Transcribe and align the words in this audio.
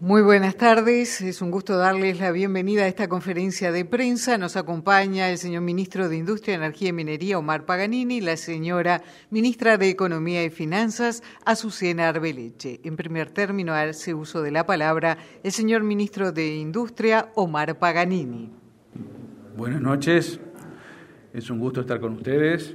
Muy 0.00 0.22
buenas 0.22 0.54
tardes, 0.54 1.20
es 1.22 1.42
un 1.42 1.50
gusto 1.50 1.76
darles 1.76 2.20
la 2.20 2.30
bienvenida 2.30 2.84
a 2.84 2.86
esta 2.86 3.08
conferencia 3.08 3.72
de 3.72 3.84
prensa. 3.84 4.38
Nos 4.38 4.56
acompaña 4.56 5.28
el 5.28 5.38
señor 5.38 5.62
ministro 5.62 6.08
de 6.08 6.16
Industria, 6.16 6.54
Energía 6.54 6.90
y 6.90 6.92
Minería, 6.92 7.36
Omar 7.36 7.66
Paganini, 7.66 8.18
y 8.18 8.20
la 8.20 8.36
señora 8.36 9.02
ministra 9.30 9.76
de 9.76 9.88
Economía 9.88 10.44
y 10.44 10.50
Finanzas, 10.50 11.24
Azucena 11.44 12.08
Arbeleche. 12.08 12.80
En 12.84 12.94
primer 12.94 13.30
término, 13.30 13.74
hace 13.74 14.14
uso 14.14 14.40
de 14.40 14.52
la 14.52 14.64
palabra 14.64 15.18
el 15.42 15.50
señor 15.50 15.82
ministro 15.82 16.30
de 16.30 16.54
Industria, 16.54 17.32
Omar 17.34 17.76
Paganini. 17.80 18.52
Buenas 19.56 19.80
noches, 19.80 20.38
es 21.34 21.50
un 21.50 21.58
gusto 21.58 21.80
estar 21.80 21.98
con 21.98 22.12
ustedes. 22.12 22.72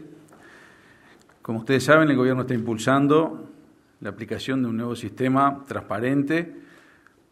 Como 1.42 1.60
ustedes 1.60 1.86
saben, 1.86 2.10
el 2.10 2.18
Gobierno 2.18 2.42
está 2.42 2.54
impulsando 2.54 3.50
la 4.02 4.10
aplicación 4.10 4.62
de 4.62 4.68
un 4.68 4.76
nuevo 4.76 4.98
sistema 4.98 5.64
transparente 5.66 6.63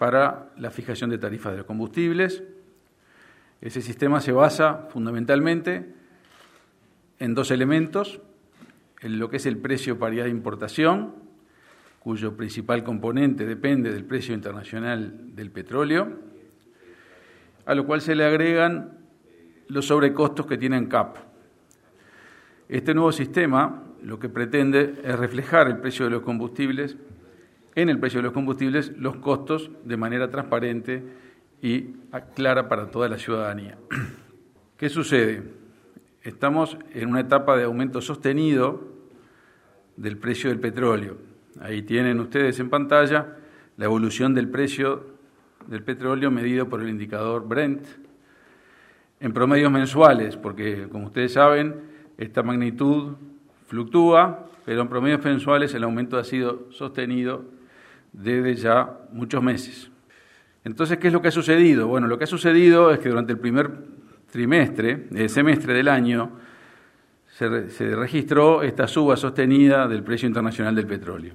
para 0.02 0.50
la 0.58 0.72
fijación 0.72 1.12
de 1.12 1.20
tarifas 1.20 1.52
de 1.52 1.60
los 1.60 1.68
combustibles. 1.68 2.42
Ese 3.62 3.84
sistema 3.84 4.20
se 4.20 4.32
basa 4.32 4.88
fundamentalmente 4.90 5.94
en 7.20 7.36
dos 7.36 7.52
elementos, 7.52 8.20
en 9.02 9.20
lo 9.20 9.30
que 9.30 9.38
es 9.38 9.46
el 9.46 9.58
precio 9.58 10.00
paridad 10.00 10.24
de 10.24 10.32
importación, 10.32 11.14
cuyo 12.00 12.36
principal 12.36 12.84
componente 12.84 13.46
depende 13.46 13.94
del 13.94 14.04
precio 14.04 14.34
internacional 14.34 15.36
del 15.36 15.52
petróleo, 15.52 16.18
a 17.68 17.76
lo 17.76 17.86
cual 17.86 18.02
se 18.02 18.16
le 18.16 18.26
agregan 18.26 18.98
los 19.68 19.86
sobrecostos 19.86 20.48
que 20.48 20.58
tiene 20.58 20.88
CAP. 20.88 21.18
Este 22.70 22.96
nuevo 22.96 23.12
sistema 23.12 23.84
lo 24.02 24.18
que 24.18 24.30
pretende 24.30 24.96
es 25.04 25.20
reflejar 25.20 25.68
el 25.68 25.78
precio 25.78 26.06
de 26.06 26.12
los 26.12 26.24
combustibles 26.24 26.98
en 27.76 27.90
el 27.90 28.00
precio 28.00 28.20
de 28.20 28.24
los 28.24 28.34
combustibles 28.34 28.92
los 28.98 29.18
costos 29.18 29.72
de 29.86 29.98
manera 29.98 30.30
transparente 30.30 31.04
y 31.62 31.94
clara 32.36 32.68
para 32.68 32.90
toda 32.92 33.08
la 33.08 33.18
ciudadanía. 33.18 33.78
¿Qué 34.78 34.90
sucede? 34.90 35.44
Estamos 36.24 36.78
en 36.94 37.10
una 37.10 37.22
etapa 37.22 37.56
de 37.56 37.64
aumento 37.64 38.02
sostenido 38.02 38.88
del 39.96 40.18
precio 40.18 40.50
del 40.50 40.60
petróleo. 40.60 41.18
Ahí 41.60 41.84
tienen 41.84 42.20
ustedes 42.20 42.60
en 42.60 42.70
pantalla 42.70 43.38
la 43.78 43.86
evolución 43.86 44.34
del 44.34 44.50
precio 44.50 45.06
del 45.68 45.84
petróleo 45.84 46.32
medido 46.32 46.68
por 46.68 46.82
el 46.82 46.90
indicador 46.90 47.48
Brent 47.48 47.86
en 49.20 49.34
promedios 49.34 49.72
mensuales, 49.72 50.36
porque 50.36 50.88
como 50.92 51.08
ustedes 51.08 51.34
saben, 51.34 51.76
esta 52.18 52.42
magnitud 52.42 53.14
fluctúa, 53.68 54.48
pero 54.66 54.82
en 54.82 54.90
promedios 54.90 55.24
mensuales 55.24 55.74
el 55.76 55.84
aumento 55.84 56.18
ha 56.18 56.24
sido 56.24 56.72
sostenido 56.72 57.46
desde 58.14 58.56
ya 58.56 58.98
muchos 59.12 59.42
meses. 59.42 59.90
Entonces, 60.64 60.98
¿qué 60.98 61.08
es 61.08 61.14
lo 61.14 61.22
que 61.22 61.30
ha 61.30 61.32
sucedido? 61.32 61.88
Bueno, 61.88 62.08
lo 62.08 62.18
que 62.18 62.26
ha 62.26 62.28
sucedido 62.28 62.92
es 62.92 63.00
que 63.00 63.10
durante 63.10 63.34
el 63.34 63.40
primer 63.40 63.72
trimestre, 64.32 65.08
el 65.14 65.30
semestre 65.30 65.74
del 65.74 65.88
año, 65.88 66.32
se, 67.28 67.70
se 67.70 67.96
registró 67.96 68.62
esta 68.62 68.88
suba 68.88 69.18
sostenida 69.18 69.88
del 69.88 70.04
precio 70.04 70.28
internacional 70.28 70.76
del 70.76 70.86
petróleo. 70.86 71.34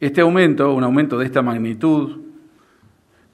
Este 0.00 0.22
aumento, 0.22 0.72
un 0.72 0.82
aumento 0.82 1.18
de 1.18 1.26
esta 1.26 1.42
magnitud, 1.42 2.20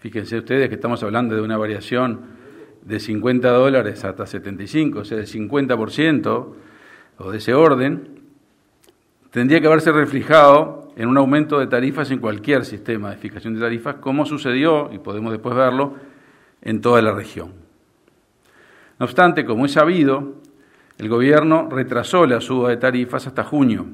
fíjense 0.01 0.39
ustedes 0.39 0.69
que 0.69 0.75
estamos 0.75 1.03
hablando 1.03 1.35
de 1.35 1.41
una 1.41 1.57
variación 1.57 2.37
de 2.83 3.01
50 3.01 3.49
dólares 3.51 4.05
hasta 4.05 4.27
75, 4.27 5.01
o 5.01 5.05
sea, 5.05 5.19
del 5.19 5.27
50% 5.27 6.55
o 7.19 7.31
de 7.31 7.39
ese 7.39 7.55
orden, 7.55 8.21
tendría 9.31 9.61
que 9.61 9.67
haberse 9.67 9.91
reflejado 9.93 10.86
en 10.97 11.09
un 11.09 11.19
aumento 11.19 11.59
de 11.59 11.67
tarifas 11.67 12.11
en 12.11 12.19
cualquier 12.19 12.65
sistema 12.65 13.11
de 13.11 13.19
fijación 13.19 13.55
de 13.55 13.61
tarifas, 13.61 13.97
como 13.97 14.25
sucedió, 14.25 14.91
y 14.93 14.99
podemos 14.99 15.31
después 15.31 15.55
verlo, 15.55 15.95
en 16.63 16.81
toda 16.81 17.03
la 17.03 17.13
región. 17.13 17.53
No 18.99 19.05
obstante, 19.05 19.45
como 19.45 19.67
es 19.67 19.73
sabido, 19.73 20.37
el 20.97 21.09
Gobierno 21.11 21.69
retrasó 21.71 22.25
la 22.25 22.41
suba 22.41 22.71
de 22.71 22.79
tarifas 22.79 23.27
hasta 23.27 23.45
junio, 23.45 23.87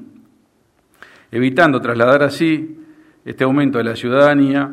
evitando 1.29 1.81
trasladar 1.81 2.23
así 2.23 2.79
este 3.25 3.43
aumento 3.43 3.79
de 3.79 3.83
la 3.83 3.97
ciudadanía 3.97 4.71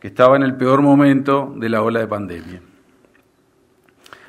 que 0.00 0.08
estaba 0.08 0.36
en 0.36 0.44
el 0.44 0.56
peor 0.56 0.80
momento 0.80 1.52
de 1.56 1.68
la 1.68 1.82
ola 1.82 2.00
de 2.00 2.06
pandemia. 2.06 2.62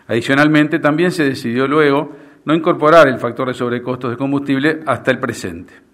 Adicionalmente, 0.07 0.79
también 0.79 1.11
se 1.11 1.23
decidió 1.23 1.65
luego 1.65 2.11
no 2.43 2.53
incorporar 2.53 3.07
el 3.07 3.19
factor 3.19 3.47
de 3.47 3.53
sobrecostos 3.53 4.11
de 4.11 4.17
combustible 4.17 4.81
hasta 4.85 5.11
el 5.11 5.19
presente. 5.19 5.84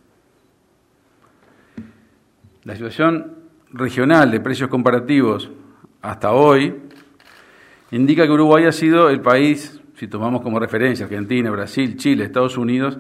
La 2.64 2.76
situación 2.76 3.38
regional 3.72 4.30
de 4.30 4.40
precios 4.40 4.70
comparativos 4.70 5.50
hasta 6.02 6.32
hoy 6.32 6.76
indica 7.90 8.26
que 8.26 8.32
Uruguay 8.32 8.66
ha 8.66 8.72
sido 8.72 9.10
el 9.10 9.20
país, 9.20 9.82
si 9.96 10.08
tomamos 10.08 10.42
como 10.42 10.60
referencia 10.60 11.06
Argentina, 11.06 11.50
Brasil, 11.50 11.98
Chile, 11.98 12.26
Estados 12.26 12.58
Unidos, 12.58 13.00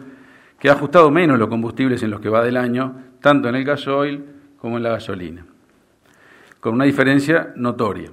que 0.57 0.69
ha 0.69 0.73
ajustado 0.73 1.11
menos 1.11 1.37
los 1.37 1.47
combustibles 1.47 2.01
en 2.01 2.09
los 2.09 2.21
que 2.21 2.29
va 2.29 2.43
del 2.43 2.57
año, 2.57 2.95
tanto 3.21 3.49
en 3.49 3.55
el 3.55 3.63
gasoil 3.63 4.25
como 4.57 4.77
en 4.77 4.83
la 4.83 4.89
gasolina, 4.89 5.45
con 6.59 6.73
una 6.73 6.85
diferencia 6.85 7.53
notoria. 7.55 8.11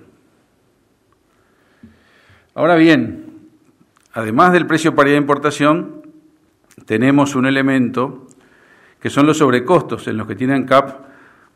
Ahora 2.55 2.75
bien, 2.75 3.25
además 4.13 4.53
del 4.53 4.67
precio 4.67 4.95
paridad 4.95 5.15
de 5.15 5.23
importación, 5.23 6.03
tenemos 6.85 7.35
un 7.35 7.47
elemento 7.47 8.27
que 9.01 9.09
son 9.09 9.27
los 9.27 9.39
sobrecostos 9.39 10.09
en 10.09 10.19
los 10.19 10.27
que 10.27 10.35
tienen 10.35 10.67
CAP 10.67 11.09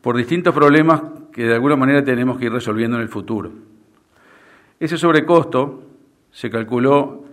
por 0.03 0.17
distintos 0.17 0.53
problemas 0.53 1.01
que 1.31 1.45
de 1.45 1.53
alguna 1.53 1.77
manera 1.77 2.03
tenemos 2.03 2.37
que 2.37 2.45
ir 2.45 2.51
resolviendo 2.51 2.97
en 2.97 3.03
el 3.03 3.07
futuro. 3.07 3.53
Ese 4.77 4.97
sobrecosto 4.97 5.81
se 6.29 6.49
calculó 6.49 7.23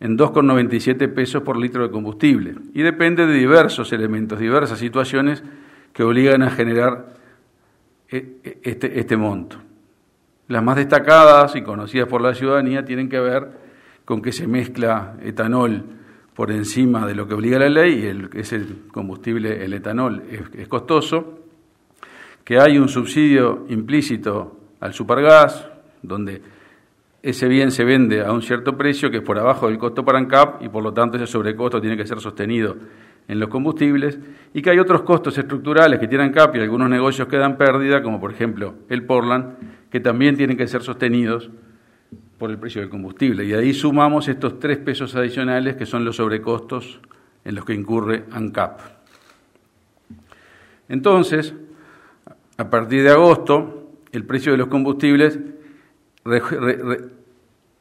en 0.00 0.16
2,97 0.16 1.12
pesos 1.12 1.42
por 1.42 1.58
litro 1.58 1.82
de 1.82 1.90
combustible 1.90 2.54
y 2.72 2.80
depende 2.80 3.26
de 3.26 3.34
diversos 3.34 3.92
elementos, 3.92 4.38
diversas 4.38 4.78
situaciones 4.78 5.44
que 5.92 6.02
obligan 6.02 6.42
a 6.42 6.50
generar 6.50 7.12
e, 8.08 8.38
e, 8.42 8.58
este, 8.62 8.98
este 8.98 9.18
monto. 9.18 9.58
Las 10.48 10.62
más 10.62 10.76
destacadas 10.76 11.54
y 11.56 11.62
conocidas 11.62 12.08
por 12.08 12.22
la 12.22 12.34
ciudadanía 12.34 12.86
tienen 12.86 13.10
que 13.10 13.20
ver 13.20 13.50
con 14.06 14.22
que 14.22 14.32
se 14.32 14.46
mezcla 14.46 15.16
etanol 15.22 15.84
por 16.34 16.50
encima 16.50 17.06
de 17.06 17.14
lo 17.14 17.28
que 17.28 17.34
obliga 17.34 17.58
la 17.58 17.68
ley 17.68 18.02
y 18.02 18.06
el, 18.06 18.30
es 18.32 18.54
el 18.54 18.84
combustible, 18.90 19.62
el 19.62 19.74
etanol, 19.74 20.22
es 20.54 20.68
costoso 20.68 21.43
que 22.44 22.58
hay 22.58 22.78
un 22.78 22.88
subsidio 22.88 23.64
implícito 23.68 24.60
al 24.80 24.92
supergas, 24.92 25.66
donde 26.02 26.42
ese 27.22 27.48
bien 27.48 27.70
se 27.70 27.84
vende 27.84 28.22
a 28.22 28.32
un 28.32 28.42
cierto 28.42 28.76
precio 28.76 29.10
que 29.10 29.16
es 29.16 29.22
por 29.22 29.38
abajo 29.38 29.68
del 29.68 29.78
costo 29.78 30.04
para 30.04 30.18
ANCAP 30.18 30.62
y 30.62 30.68
por 30.68 30.82
lo 30.82 30.92
tanto 30.92 31.16
ese 31.16 31.26
sobrecosto 31.26 31.80
tiene 31.80 31.96
que 31.96 32.06
ser 32.06 32.20
sostenido 32.20 32.76
en 33.26 33.40
los 33.40 33.48
combustibles 33.48 34.18
y 34.52 34.60
que 34.60 34.68
hay 34.68 34.78
otros 34.78 35.02
costos 35.02 35.38
estructurales 35.38 35.98
que 35.98 36.06
tienen 36.06 36.26
ANCAP 36.26 36.56
y 36.56 36.60
algunos 36.60 36.90
negocios 36.90 37.26
que 37.26 37.38
dan 37.38 37.56
pérdida, 37.56 38.02
como 38.02 38.20
por 38.20 38.30
ejemplo 38.30 38.74
el 38.90 39.06
Portland, 39.06 39.88
que 39.90 40.00
también 40.00 40.36
tienen 40.36 40.58
que 40.58 40.66
ser 40.66 40.82
sostenidos 40.82 41.48
por 42.36 42.50
el 42.50 42.58
precio 42.58 42.82
del 42.82 42.90
combustible. 42.90 43.46
Y 43.46 43.54
ahí 43.54 43.72
sumamos 43.72 44.28
estos 44.28 44.58
tres 44.58 44.76
pesos 44.76 45.14
adicionales 45.14 45.76
que 45.76 45.86
son 45.86 46.04
los 46.04 46.16
sobrecostos 46.16 47.00
en 47.42 47.54
los 47.54 47.64
que 47.64 47.72
incurre 47.72 48.24
ANCAP. 48.32 48.80
Entonces, 50.90 51.54
a 52.56 52.70
partir 52.70 53.02
de 53.02 53.10
agosto, 53.10 53.92
el 54.12 54.24
precio 54.24 54.52
de 54.52 54.58
los 54.58 54.68
combustibles 54.68 55.38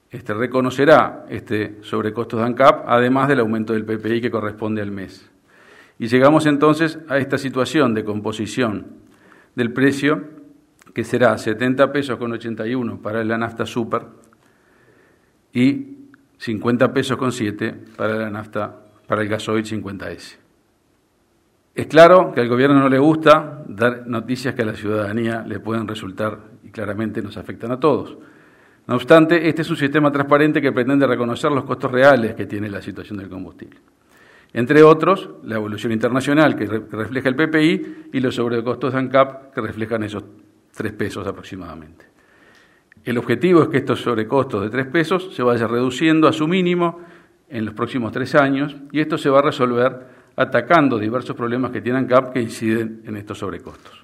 este, 0.09 0.33
reconocerá 0.33 1.25
este 1.29 1.77
sobrecosto 1.81 2.37
de 2.37 2.43
ANCAP, 2.43 2.85
además 2.87 3.27
del 3.27 3.39
aumento 3.39 3.73
del 3.73 3.85
PPI 3.85 4.21
que 4.21 4.31
corresponde 4.31 4.81
al 4.81 4.91
mes. 4.91 5.29
Y 5.99 6.07
llegamos 6.07 6.45
entonces 6.45 6.99
a 7.07 7.17
esta 7.17 7.37
situación 7.37 7.93
de 7.93 8.03
composición 8.03 8.87
del 9.55 9.71
precio, 9.71 10.23
que 10.93 11.03
será 11.03 11.37
70 11.37 11.91
pesos 11.91 12.17
con 12.17 12.31
81 12.31 13.01
para 13.01 13.23
la 13.23 13.37
nafta 13.37 13.65
super 13.65 14.03
y 15.53 15.97
50 16.37 16.93
pesos 16.93 17.17
con 17.17 17.31
7 17.31 17.75
para 17.95 18.15
la 18.15 18.29
nafta, 18.29 18.75
para 19.07 19.21
el 19.21 19.29
gasoil 19.29 19.63
50S. 19.63 20.42
Es 21.75 21.87
claro 21.87 22.31
que 22.33 22.41
al 22.41 22.49
gobierno 22.49 22.79
no 22.79 22.87
le 22.87 22.99
gusta 22.99 23.63
dar 23.67 24.05
noticias 24.05 24.53
que 24.53 24.61
a 24.61 24.65
la 24.65 24.75
ciudadanía 24.75 25.43
le 25.47 25.59
pueden 25.59 25.87
resultar 25.87 26.37
y 26.63 26.69
claramente 26.69 27.21
nos 27.21 27.35
afectan 27.37 27.71
a 27.71 27.79
todos. 27.79 28.15
No 28.85 28.95
obstante, 28.95 29.47
este 29.47 29.63
es 29.63 29.69
un 29.71 29.77
sistema 29.77 30.11
transparente 30.11 30.61
que 30.61 30.71
pretende 30.71 31.07
reconocer 31.07 31.51
los 31.51 31.63
costos 31.63 31.91
reales 31.91 32.35
que 32.35 32.45
tiene 32.45 32.69
la 32.69 32.81
situación 32.81 33.17
del 33.17 33.29
combustible. 33.29 33.79
Entre 34.53 34.83
otros, 34.83 35.31
la 35.43 35.55
evolución 35.55 35.91
internacional 35.91 36.55
que, 36.55 36.67
refleja 36.67 37.29
el 37.29 37.35
PPI 37.35 38.09
y 38.13 38.19
los 38.19 38.35
sobrecostos 38.35 38.93
de 38.93 38.99
ANCAP 38.99 39.51
que 39.53 39.61
reflejan 39.61 40.03
esos 40.03 40.23
tres 40.75 40.93
pesos 40.93 41.25
aproximadamente. 41.25 42.05
El 43.03 43.17
objetivo 43.17 43.63
es 43.63 43.69
que 43.69 43.77
estos 43.77 44.01
sobrecostos 44.01 44.61
de 44.61 44.69
tres 44.69 44.85
pesos 44.85 45.33
se 45.33 45.41
vayan 45.41 45.69
reduciendo 45.69 46.27
a 46.27 46.33
su 46.33 46.47
mínimo 46.47 47.01
en 47.49 47.65
los 47.65 47.73
próximos 47.73 48.11
tres 48.11 48.35
años 48.35 48.75
y 48.91 48.99
esto 48.99 49.17
se 49.17 49.31
va 49.31 49.39
a 49.39 49.43
resolver 49.43 50.22
atacando 50.35 50.97
diversos 50.97 51.35
problemas 51.35 51.71
que 51.71 51.81
tienen 51.81 52.05
CAP 52.05 52.33
que 52.33 52.41
inciden 52.41 53.03
en 53.05 53.17
estos 53.17 53.37
sobrecostos. 53.37 54.03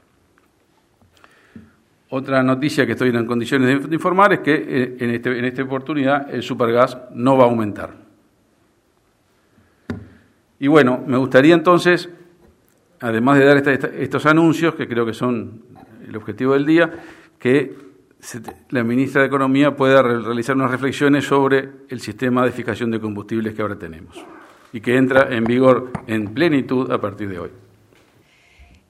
Otra 2.12 2.42
noticia 2.42 2.86
que 2.86 2.94
estoy 2.94 3.10
en 3.10 3.26
condiciones 3.26 3.88
de 3.88 3.96
informar 3.96 4.34
es 4.34 4.40
que 4.40 4.56
eh, 4.56 4.98
en, 5.00 5.12
este, 5.12 5.38
en 5.38 5.46
esta 5.46 5.64
oportunidad 5.64 6.34
el 6.34 6.42
supergas 6.42 6.98
no 7.14 7.38
va 7.38 7.44
a 7.44 7.48
aumentar. 7.48 7.94
Y 10.60 10.68
bueno, 10.68 11.04
me 11.06 11.18
gustaría 11.18 11.54
entonces, 11.54 12.10
además 13.00 13.38
de 13.38 13.46
dar 13.46 13.58
estos 13.96 14.26
anuncios, 14.26 14.76
que 14.76 14.88
creo 14.88 15.06
que 15.06 15.14
son 15.14 15.62
el 16.06 16.16
objetivo 16.18 16.54
del 16.54 16.66
día, 16.66 16.92
que 17.38 17.76
la 18.72 18.84
ministra 18.84 19.22
de 19.22 19.28
Economía 19.28 19.76
pueda 19.76 20.02
realizar 20.02 20.56
unas 20.56 20.72
reflexiones 20.72 21.26
sobre 21.26 21.70
el 21.88 22.02
sistema 22.02 22.44
de 22.44 22.52
fijación 22.52 22.92
de 22.92 23.00
combustibles 23.00 23.54
que 23.54 23.62
ahora 23.62 23.78
tenemos 23.78 24.26
y 24.74 24.82
que 24.82 24.98
entra 24.98 25.34
en 25.36 25.44
vigor 25.44 25.92
en 26.08 26.34
plenitud 26.34 26.92
a 26.92 27.00
partir 27.00 27.30
de 27.30 27.40
hoy. 27.40 27.50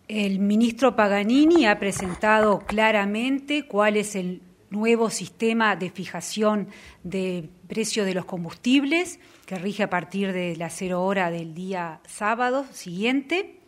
El 0.08 0.40
ministro 0.40 0.96
Paganini 0.96 1.68
ha 1.68 1.78
presentado 1.78 2.60
claramente 2.60 3.68
cuál 3.68 3.96
es 3.96 4.16
el 4.16 4.42
nuevo 4.72 5.10
sistema 5.10 5.76
de 5.76 5.90
fijación 5.90 6.68
de 7.04 7.50
precio 7.68 8.06
de 8.06 8.14
los 8.14 8.26
combustibles 8.26 9.20
que 9.46 9.56
rige 9.56 9.84
a 9.84 9.90
partir 9.90 10.34
de 10.34 10.56
la 10.56 10.70
cero 10.70 11.04
hora 11.04 11.32
del 11.32 11.54
día 11.54 12.02
sábado 12.08 12.66
siguiente, 12.72 13.60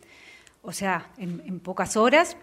o 0.62 0.72
sea, 0.72 1.10
en, 1.18 1.58
pocas 1.60 1.96
horas, 1.96 2.36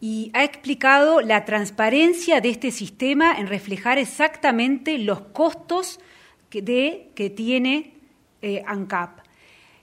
y 0.00 0.30
ha 0.34 0.42
explicado 0.42 1.20
la 1.20 1.44
transparencia 1.44 2.40
de 2.40 2.50
este 2.50 2.72
sistema 2.72 3.38
en 3.38 3.46
reflejar 3.46 3.98
exactamente 3.98 4.98
los 4.98 5.20
costos 5.20 6.00
que, 6.50 6.60
de, 6.60 7.10
que 7.14 7.30
tiene 7.30 7.94
eh, 8.42 8.62
ANCAP. 8.66 9.20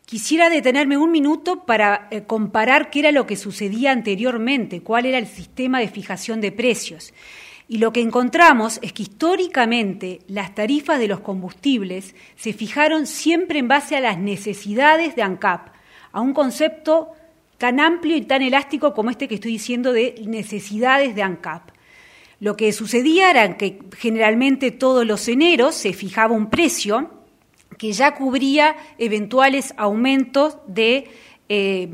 Quisiera 0.05 0.49
detenerme 0.49 0.97
un 0.97 1.11
minuto 1.11 1.65
para 1.65 2.07
eh, 2.09 2.23
comparar 2.23 2.89
qué 2.89 2.99
era 2.99 3.11
lo 3.11 3.27
que 3.27 3.35
sucedía 3.35 3.91
anteriormente, 3.91 4.81
cuál 4.81 5.05
era 5.05 5.17
el 5.17 5.27
sistema 5.27 5.79
de 5.79 5.87
fijación 5.87 6.41
de 6.41 6.51
precios. 6.51 7.13
Y 7.67 7.77
lo 7.77 7.93
que 7.93 8.01
encontramos 8.01 8.79
es 8.81 8.91
que 8.93 9.03
históricamente 9.03 10.21
las 10.27 10.55
tarifas 10.55 10.97
de 10.97 11.07
los 11.07 11.19
combustibles 11.19 12.15
se 12.35 12.53
fijaron 12.53 13.05
siempre 13.05 13.59
en 13.59 13.67
base 13.67 13.95
a 13.95 14.01
las 14.01 14.17
necesidades 14.17 15.15
de 15.15 15.21
ANCAP, 15.21 15.69
a 16.11 16.21
un 16.21 16.33
concepto 16.33 17.11
tan 17.59 17.79
amplio 17.79 18.15
y 18.15 18.21
tan 18.21 18.41
elástico 18.41 18.95
como 18.95 19.11
este 19.11 19.27
que 19.27 19.35
estoy 19.35 19.51
diciendo 19.51 19.93
de 19.93 20.15
necesidades 20.25 21.13
de 21.13 21.21
ANCAP. 21.21 21.69
Lo 22.39 22.55
que 22.55 22.71
sucedía 22.71 23.29
era 23.29 23.57
que 23.57 23.79
generalmente 23.97 24.71
todos 24.71 25.05
los 25.05 25.27
eneros 25.27 25.75
se 25.75 25.93
fijaba 25.93 26.33
un 26.33 26.49
precio 26.49 27.18
que 27.79 27.93
ya 27.93 28.13
cubría 28.13 28.75
eventuales 28.97 29.73
aumentos 29.77 30.57
de 30.67 31.09
eh, 31.47 31.89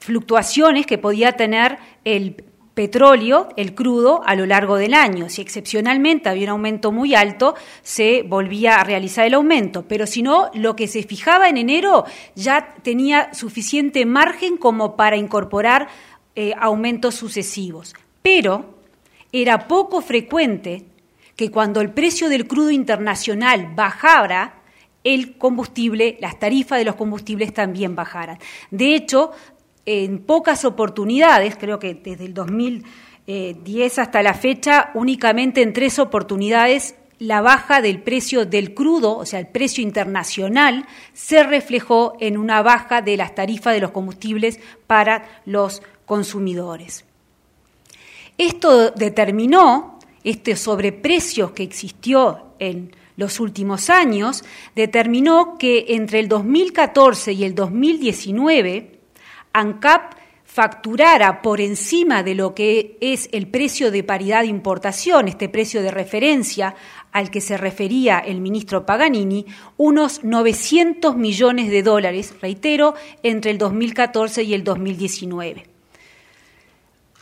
fluctuaciones 0.00 0.84
que 0.84 0.98
podía 0.98 1.32
tener 1.32 1.78
el 2.04 2.44
petróleo, 2.74 3.50
el 3.56 3.76
crudo, 3.76 4.22
a 4.26 4.34
lo 4.34 4.46
largo 4.46 4.76
del 4.76 4.94
año. 4.94 5.28
Si 5.28 5.40
excepcionalmente 5.40 6.28
había 6.28 6.46
un 6.46 6.58
aumento 6.58 6.90
muy 6.90 7.14
alto, 7.14 7.54
se 7.82 8.24
volvía 8.24 8.76
a 8.76 8.84
realizar 8.84 9.24
el 9.26 9.34
aumento, 9.34 9.86
pero 9.86 10.08
si 10.08 10.22
no, 10.22 10.50
lo 10.54 10.74
que 10.74 10.88
se 10.88 11.04
fijaba 11.04 11.48
en 11.48 11.56
enero 11.56 12.04
ya 12.34 12.74
tenía 12.82 13.32
suficiente 13.32 14.04
margen 14.04 14.56
como 14.56 14.96
para 14.96 15.16
incorporar 15.16 15.86
eh, 16.34 16.52
aumentos 16.58 17.14
sucesivos. 17.14 17.94
Pero 18.22 18.74
era 19.30 19.68
poco 19.68 20.00
frecuente 20.00 20.84
que 21.36 21.52
cuando 21.52 21.80
el 21.80 21.92
precio 21.92 22.28
del 22.28 22.48
crudo 22.48 22.70
internacional 22.72 23.72
bajara, 23.76 24.63
el 25.04 25.36
combustible, 25.36 26.16
las 26.20 26.38
tarifas 26.38 26.78
de 26.78 26.84
los 26.84 26.96
combustibles 26.96 27.52
también 27.52 27.94
bajaran. 27.94 28.38
De 28.70 28.94
hecho, 28.94 29.30
en 29.86 30.18
pocas 30.18 30.64
oportunidades, 30.64 31.56
creo 31.56 31.78
que 31.78 31.94
desde 31.94 32.24
el 32.24 32.34
2010 32.34 33.98
hasta 33.98 34.22
la 34.22 34.34
fecha, 34.34 34.90
únicamente 34.94 35.62
en 35.62 35.72
tres 35.72 35.98
oportunidades 35.98 36.94
la 37.18 37.40
baja 37.40 37.80
del 37.80 38.02
precio 38.02 38.44
del 38.44 38.74
crudo, 38.74 39.16
o 39.16 39.24
sea, 39.24 39.38
el 39.38 39.46
precio 39.46 39.82
internacional, 39.82 40.86
se 41.12 41.42
reflejó 41.42 42.16
en 42.20 42.36
una 42.36 42.62
baja 42.62 43.02
de 43.02 43.16
las 43.16 43.34
tarifas 43.34 43.74
de 43.74 43.80
los 43.80 43.92
combustibles 43.92 44.58
para 44.86 45.42
los 45.46 45.82
consumidores. 46.06 47.04
Esto 48.36 48.90
determinó, 48.90 49.98
este 50.24 50.56
sobreprecio 50.56 51.54
que 51.54 51.62
existió 51.62 52.54
en 52.58 52.90
los 53.16 53.40
últimos 53.40 53.90
años, 53.90 54.44
determinó 54.74 55.56
que 55.58 55.86
entre 55.90 56.20
el 56.20 56.28
2014 56.28 57.32
y 57.32 57.44
el 57.44 57.54
2019 57.54 59.00
ANCAP 59.52 60.14
facturara 60.44 61.42
por 61.42 61.60
encima 61.60 62.22
de 62.22 62.36
lo 62.36 62.54
que 62.54 62.96
es 63.00 63.28
el 63.32 63.48
precio 63.48 63.90
de 63.90 64.04
paridad 64.04 64.42
de 64.42 64.46
importación, 64.46 65.26
este 65.26 65.48
precio 65.48 65.82
de 65.82 65.90
referencia 65.90 66.76
al 67.10 67.30
que 67.30 67.40
se 67.40 67.56
refería 67.56 68.20
el 68.20 68.40
ministro 68.40 68.86
Paganini, 68.86 69.46
unos 69.76 70.22
900 70.22 71.16
millones 71.16 71.70
de 71.70 71.82
dólares, 71.82 72.34
reitero, 72.40 72.94
entre 73.24 73.50
el 73.50 73.58
2014 73.58 74.44
y 74.44 74.54
el 74.54 74.62
2019. 74.62 75.73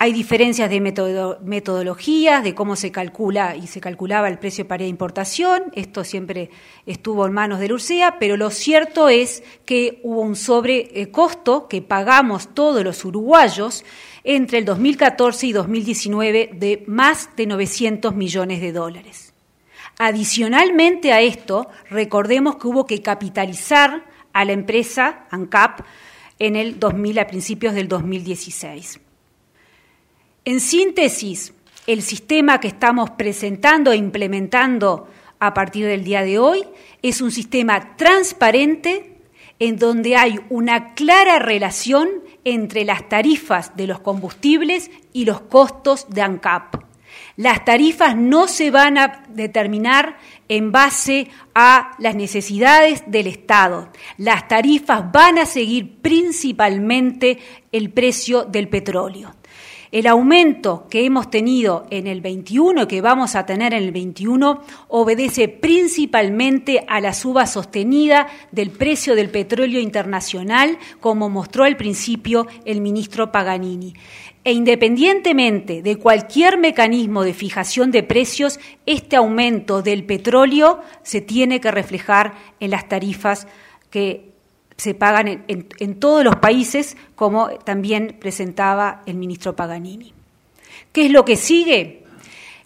Hay 0.03 0.13
diferencias 0.13 0.69
de 0.69 0.81
metodologías, 0.81 2.43
de 2.43 2.57
cómo 2.57 2.75
se 2.75 2.91
calcula 2.91 3.55
y 3.55 3.69
se 3.69 3.81
calculaba 3.81 4.27
el 4.27 4.41
precio 4.41 4.67
para 4.67 4.85
importación. 4.85 5.71
Esto 5.75 6.03
siempre 6.03 6.51
estuvo 6.87 7.25
en 7.25 7.33
manos 7.33 7.61
de 7.61 7.73
URSEA, 7.73 8.19
pero 8.19 8.37
lo 8.37 8.51
cierto 8.51 9.09
es 9.09 9.45
que 9.65 10.01
hubo 10.03 10.23
un 10.23 10.35
sobrecosto 10.35 11.69
que 11.69 11.83
pagamos 11.83 12.53
todos 12.53 12.83
los 12.83 13.05
uruguayos 13.05 13.85
entre 14.25 14.59
el 14.59 14.65
2014 14.65 15.47
y 15.47 15.53
2019 15.53 16.51
de 16.53 16.83
más 16.89 17.31
de 17.37 17.47
900 17.47 18.13
millones 18.17 18.61
de 18.61 18.73
dólares. 18.73 19.35
Adicionalmente 20.01 21.13
a 21.13 21.21
esto, 21.21 21.69
recordemos 21.91 22.57
que 22.57 22.67
hubo 22.67 22.87
que 22.87 23.03
capitalizar 23.03 24.05
a 24.33 24.45
la 24.45 24.51
empresa 24.51 25.27
ANCAP 25.31 25.83
en 26.41 26.57
el 26.57 26.81
2000 26.81 27.21
a 27.21 27.29
principios 27.29 27.73
del 27.73 27.87
2016. 27.87 29.02
En 30.45 30.59
síntesis, 30.59 31.55
el 31.87 32.03
sistema 32.03 32.59
que 32.59 32.67
estamos 32.67 33.11
presentando 33.11 33.93
e 33.93 33.97
implementando 33.97 35.07
a 35.39 35.55
partir 35.55 35.87
del 35.87 36.03
día 36.03 36.25
de 36.25 36.41
hoy 36.41 36.65
es 37.01 37.21
un 37.21 37.31
sistema 37.31 37.97
transparente 37.97 39.21
en 39.61 39.77
donde 39.77 40.17
hay 40.17 40.41
una 40.51 40.95
clara 40.95 41.39
relación 41.39 42.09
entre 42.45 42.85
las 42.85 43.09
tarifas 43.09 43.77
de 43.77 43.87
los 43.87 44.01
combustibles 44.01 44.91
y 45.13 45.27
los 45.27 45.43
costos 45.43 46.07
de 46.09 46.23
ANCAP. 46.23 46.75
Las 47.37 47.65
tarifas 47.65 48.17
no 48.17 48.49
se 48.49 48.73
van 48.73 48.99
a 48.99 49.23
determinar 49.29 50.19
en 50.49 50.73
base 50.73 51.29
a 51.55 51.93
las 52.01 52.17
necesidades 52.17 53.05
del 53.07 53.29
Estado. 53.29 53.93
Las 54.19 54.49
tarifas 54.49 55.13
van 55.13 55.39
a 55.39 55.47
seguir 55.47 56.01
principalmente 56.03 57.39
el 57.71 57.91
precio 57.91 58.43
del 58.43 58.69
petróleo. 58.69 59.37
El 59.93 60.07
aumento 60.07 60.87
que 60.89 61.05
hemos 61.05 61.29
tenido 61.29 61.87
en 61.91 62.07
el 62.07 62.23
21 62.23 62.85
y 62.85 62.87
que 62.87 63.03
vamos 63.03 63.35
a 63.35 63.45
tener 63.45 63.75
en 63.75 63.83
el 63.83 63.93
21 63.93 64.63
obedece 64.89 65.49
principalmente 65.49 66.83
a 66.89 66.99
la 67.03 67.13
suba 67.13 67.47
sostenida 67.47 68.27
del 68.53 68.71
precio 68.71 69.15
del 69.15 69.29
petróleo 69.29 69.81
internacional, 69.81 70.79
como 70.99 71.29
mostró 71.29 71.65
al 71.65 71.77
principio 71.77 72.47
el 72.65 72.81
ministro 72.81 73.31
Paganini. 73.31 73.93
E 74.45 74.53
independientemente 74.55 75.83
de 75.83 75.97
cualquier 75.97 76.57
mecanismo 76.57 77.23
de 77.23 77.35
fijación 77.35 77.91
de 77.91 78.03
precios, 78.03 78.61
este 78.87 79.17
aumento 79.17 79.83
del 79.83 80.05
petróleo 80.05 80.81
se 81.03 81.21
tiene 81.21 81.61
que 81.61 81.71
reflejar 81.71 82.33
en 82.61 82.71
las 82.71 82.89
tarifas 82.89 83.47
que 83.91 84.32
se 84.83 84.95
pagan 84.95 85.45
en, 85.47 86.01
todos 86.01 86.25
los 86.25 86.35
países, 86.37 86.97
como 87.15 87.51
también 87.51 88.17
presentaba 88.19 89.03
el 89.07 89.15
ministro 89.15 89.55
Paganini. 89.55 90.13
¿Qué 90.91 91.07
es 91.07 91.13
lo 91.13 91.25
que 91.25 91.37
sigue? 91.37 92.03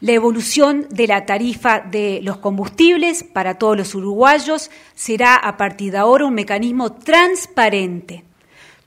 La 0.01 0.13
evolución 0.13 0.87
de 0.89 1.09
la 1.09 1.27
tarifa 1.27 1.81
de 1.81 2.21
los 2.23 2.39
combustibles 2.39 3.23
para 3.23 3.59
todos 3.59 3.77
los 3.77 3.95
uruguayos 3.95 4.71
será 4.95 5.35
a 5.35 5.59
partir 5.59 5.93
de 5.93 5.99
ahora 5.99 6.25
un 6.25 6.33
mecanismo 6.33 6.95
transparente. 6.95 8.25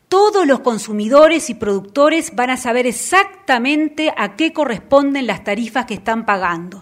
Todos 0.07 0.47
los 0.47 0.61
consumidores 0.61 1.51
y 1.51 1.53
productores 1.53 2.35
van 2.35 2.49
a 2.49 2.57
saber 2.57 2.87
exactamente 2.87 4.11
a 4.17 4.35
qué 4.37 4.53
corresponden 4.53 5.27
las 5.27 5.43
tarifas 5.43 5.85
que 5.85 5.93
están 5.93 6.25
pagando 6.25 6.81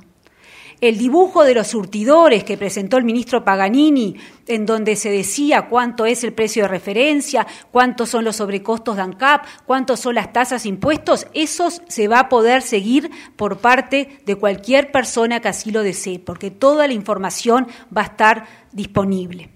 el 0.80 0.98
dibujo 0.98 1.44
de 1.44 1.56
los 1.56 1.68
surtidores 1.68 2.44
que 2.44 2.58
presentó 2.58 2.98
el 2.98 3.04
ministro 3.04 3.44
Paganini, 3.44 4.16
en 4.48 4.66
donde 4.66 4.96
se 4.96 5.10
decía 5.10 5.68
cuánto 5.68 6.06
es 6.06 6.24
el 6.24 6.34
precio 6.34 6.64
de 6.64 6.70
referencia, 6.70 7.48
cuántos 7.72 8.10
son 8.10 8.24
los 8.24 8.36
sobrecostos 8.36 8.96
de 8.96 9.02
ANCAP, 9.02 9.46
cuántos 9.66 10.00
son 10.00 10.16
las 10.16 10.32
tasas 10.32 10.66
impuestos, 10.66 11.28
eso 11.34 11.70
se 11.72 12.08
va 12.08 12.20
a 12.20 12.30
poder 12.30 12.62
seguir 12.62 13.10
por 13.36 13.58
parte 13.58 14.20
de 14.26 14.36
cualquier 14.36 14.92
persona 14.92 15.40
que 15.40 15.48
así 15.48 15.72
lo 15.72 15.82
desee, 15.82 16.20
porque 16.20 16.52
toda 16.52 16.88
la 16.88 16.94
información 16.94 17.68
va 17.96 18.02
a 18.02 18.06
estar 18.06 18.46
disponible. 18.72 19.50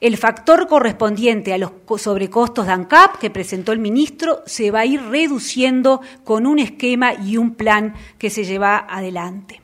El 0.00 0.16
factor 0.16 0.66
correspondiente 0.66 1.54
a 1.54 1.58
los 1.58 1.70
sobrecostos 1.96 2.66
de 2.66 2.72
ANCAP 2.72 3.18
que 3.18 3.30
presentó 3.30 3.70
el 3.70 3.78
ministro 3.78 4.42
se 4.46 4.72
va 4.72 4.80
a 4.80 4.86
ir 4.86 5.00
reduciendo 5.00 6.00
con 6.24 6.46
un 6.46 6.58
esquema 6.58 7.14
y 7.14 7.36
un 7.36 7.54
plan 7.54 7.94
que 8.18 8.28
se 8.28 8.44
lleva 8.44 8.78
adelante. 8.78 9.61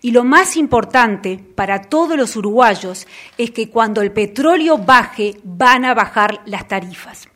Y 0.00 0.12
lo 0.12 0.24
más 0.24 0.56
importante 0.56 1.38
para 1.54 1.82
todos 1.82 2.16
los 2.16 2.36
uruguayos 2.36 3.06
es 3.38 3.50
que 3.50 3.70
cuando 3.70 4.02
el 4.02 4.12
petróleo 4.12 4.78
baje 4.78 5.36
van 5.44 5.84
a 5.84 5.94
bajar 5.94 6.40
las 6.46 6.68
tarifas. 6.68 7.28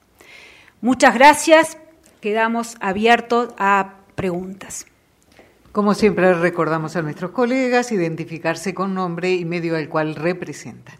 Muchas 0.80 1.14
gracias. 1.14 1.78
Quedamos 2.20 2.76
abiertos 2.80 3.54
a 3.58 3.94
preguntas. 4.14 4.86
Como 5.72 5.94
siempre 5.94 6.32
recordamos 6.34 6.94
a 6.96 7.02
nuestros 7.02 7.32
colegas 7.32 7.90
identificarse 7.90 8.74
con 8.74 8.94
nombre 8.94 9.32
y 9.32 9.44
medio 9.44 9.76
al 9.76 9.88
cual 9.88 10.14
representan. 10.14 10.94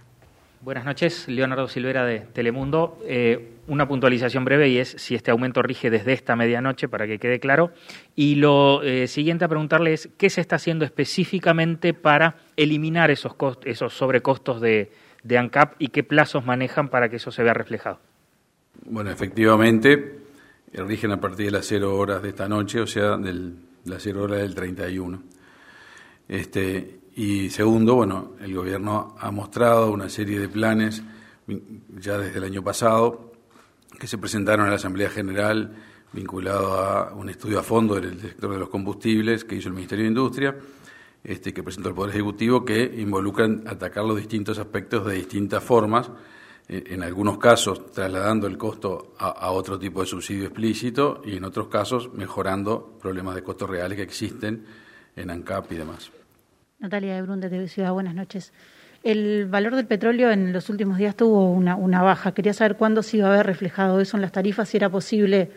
Buenas 0.63 0.85
noches, 0.85 1.29
Leonardo 1.29 1.69
Silvera 1.69 2.05
de 2.05 2.21
Telemundo. 2.21 2.99
Eh, 3.05 3.54
una 3.67 3.89
puntualización 3.89 4.45
breve 4.45 4.69
y 4.69 4.79
es 4.79 4.95
si 4.99 5.15
este 5.15 5.31
aumento 5.31 5.63
rige 5.63 5.91
desde 5.91 6.13
esta 6.13 6.37
medianoche, 6.37 6.89
para 6.89 7.07
que 7.07 7.19
quede 7.19 7.41
claro. 7.41 7.73
Y 8.15 8.37
lo 8.37 8.83
eh, 8.83 9.07
siguiente 9.09 9.45
a 9.45 9.49
preguntarle 9.49 9.93
es 9.93 10.09
qué 10.17 10.31
se 10.31 10.41
está 10.41 10.57
haciendo 10.57 10.85
específicamente 10.85 11.95
para 11.95 12.37
eliminar 12.57 13.11
esos, 13.11 13.35
esos 13.65 13.95
sobrecostos 13.95 14.61
de, 14.61 14.91
de 15.23 15.39
ANCAP 15.39 15.75
y 15.79 15.89
qué 15.89 16.03
plazos 16.03 16.45
manejan 16.45 16.89
para 16.89 17.09
que 17.09 17.17
eso 17.17 17.31
se 17.31 17.43
vea 17.43 17.55
reflejado. 17.55 17.99
Bueno, 18.87 19.11
efectivamente, 19.11 20.19
rigen 20.73 21.13
a 21.13 21.21
partir 21.21 21.47
de 21.47 21.53
las 21.53 21.67
cero 21.67 21.97
horas 21.97 22.23
de 22.23 22.31
esta 22.31 22.49
noche, 22.49 22.81
o 22.81 22.87
sea, 22.87 23.17
de 23.17 23.53
las 23.85 24.03
cero 24.03 24.25
horas 24.25 24.41
del 24.41 24.55
31. 24.55 25.23
Este, 26.29 27.01
y 27.17 27.51
segundo, 27.51 27.95
bueno, 27.95 28.33
el 28.41 28.55
gobierno 28.55 29.15
ha 29.19 29.31
mostrado 29.31 29.91
una 29.93 30.09
serie 30.09 30.39
de 30.39 30.49
planes 30.49 31.03
ya 32.01 32.19
desde 32.19 32.39
el 32.39 32.45
año 32.45 32.63
pasado 32.63 33.34
que 34.05 34.09
se 34.09 34.19
presentaron 34.19 34.67
a 34.67 34.69
la 34.69 34.77
Asamblea 34.77 35.09
General 35.09 35.73
vinculado 36.13 36.75
a 36.75 37.15
un 37.15 37.31
estudio 37.31 37.59
a 37.59 37.63
fondo 37.63 37.95
del 37.95 38.21
sector 38.21 38.53
de 38.53 38.59
los 38.59 38.69
combustibles 38.69 39.47
que 39.47 39.55
hizo 39.55 39.69
el 39.71 39.75
Ministerio 39.75 40.05
de 40.05 40.09
Industria, 40.09 40.55
este, 41.25 41.55
que 41.55 41.63
presentó 41.63 41.89
el 41.89 41.95
Poder 41.95 42.11
Ejecutivo, 42.11 42.67
que 42.67 42.85
involucran 42.99 43.65
atacar 43.67 44.05
los 44.05 44.19
distintos 44.19 44.59
aspectos 44.59 45.07
de 45.07 45.15
distintas 45.15 45.65
formas 45.65 46.11
eh, 46.69 46.85
en 46.89 47.03
algunos 47.03 47.39
casos 47.39 47.93
trasladando 47.93 48.47
el 48.47 48.59
costo 48.59 49.15
a, 49.19 49.51
otro 49.53 49.79
tipo 49.79 50.03
de 50.03 50.07
subsidio 50.07 50.45
explícito 50.45 51.23
y 51.25 51.39
en 51.39 51.45
otros 51.45 51.69
casos 51.69 52.13
mejorando 52.13 52.99
problemas 53.01 53.35
de 53.37 53.43
costos 53.43 53.71
reales 53.71 53.97
que 53.97 54.05
existen 54.05 54.67
en 55.17 55.31
ANCAP 55.31 55.73
y 55.73 55.77
demás. 55.77 56.11
Natalia 56.79 57.15
de 57.15 57.23
Brunde, 57.23 57.49
de 57.49 57.69
Ciudad, 57.69 57.95
buenas 57.95 58.15
noches. 58.15 58.53
El 59.05 59.45
valor 59.45 59.77
del 59.77 59.85
petróleo 59.85 60.31
en 60.31 60.55
los 60.55 60.71
últimos 60.71 60.97
días 60.97 61.15
tuvo 61.15 61.53
una, 61.53 62.03
baja. 62.03 62.33
Quería 62.33 62.55
saber 62.55 62.77
cuándo 62.77 63.03
se 63.03 63.19
iba 63.19 63.29
a 63.29 63.37
ver 63.37 63.45
reflejado 63.45 64.01
eso 64.01 64.17
en 64.17 64.23
las 64.23 64.33
tarifas, 64.33 64.71
si 64.71 64.79
era 64.79 64.89
posible 64.89 65.51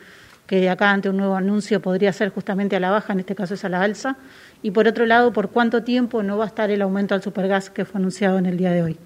que 0.46 0.58
de 0.58 0.70
acá 0.70 0.92
ante 0.92 1.10
un 1.10 1.16
nuevo 1.16 1.36
anuncio 1.36 1.82
podría 1.82 2.12
ser 2.12 2.30
justamente 2.30 2.75
a 2.75 2.82
la 2.82 2.92
baja, 2.92 3.13
en 3.13 3.22
este 3.22 3.36
caso 3.36 3.54
es 3.54 3.63
a 3.63 3.70
la 3.70 3.82
alza. 3.82 4.18
Y 4.62 4.72
por 4.72 4.86
otro 4.86 5.06
lado, 5.06 5.32
¿por 5.32 5.50
cuánto 5.50 5.82
tiempo 5.84 6.24
no 6.24 6.38
va 6.38 6.44
a 6.44 6.48
estar 6.48 6.72
el 6.72 6.82
aumento 6.82 7.16
al 7.16 7.24
supergas 7.24 7.70
que 7.70 7.86
fue 7.86 8.00
anunciado 8.00 8.38
en 8.38 8.48
el 8.48 8.58
día 8.58 8.72
de 8.72 8.84
hoy? 8.84 8.98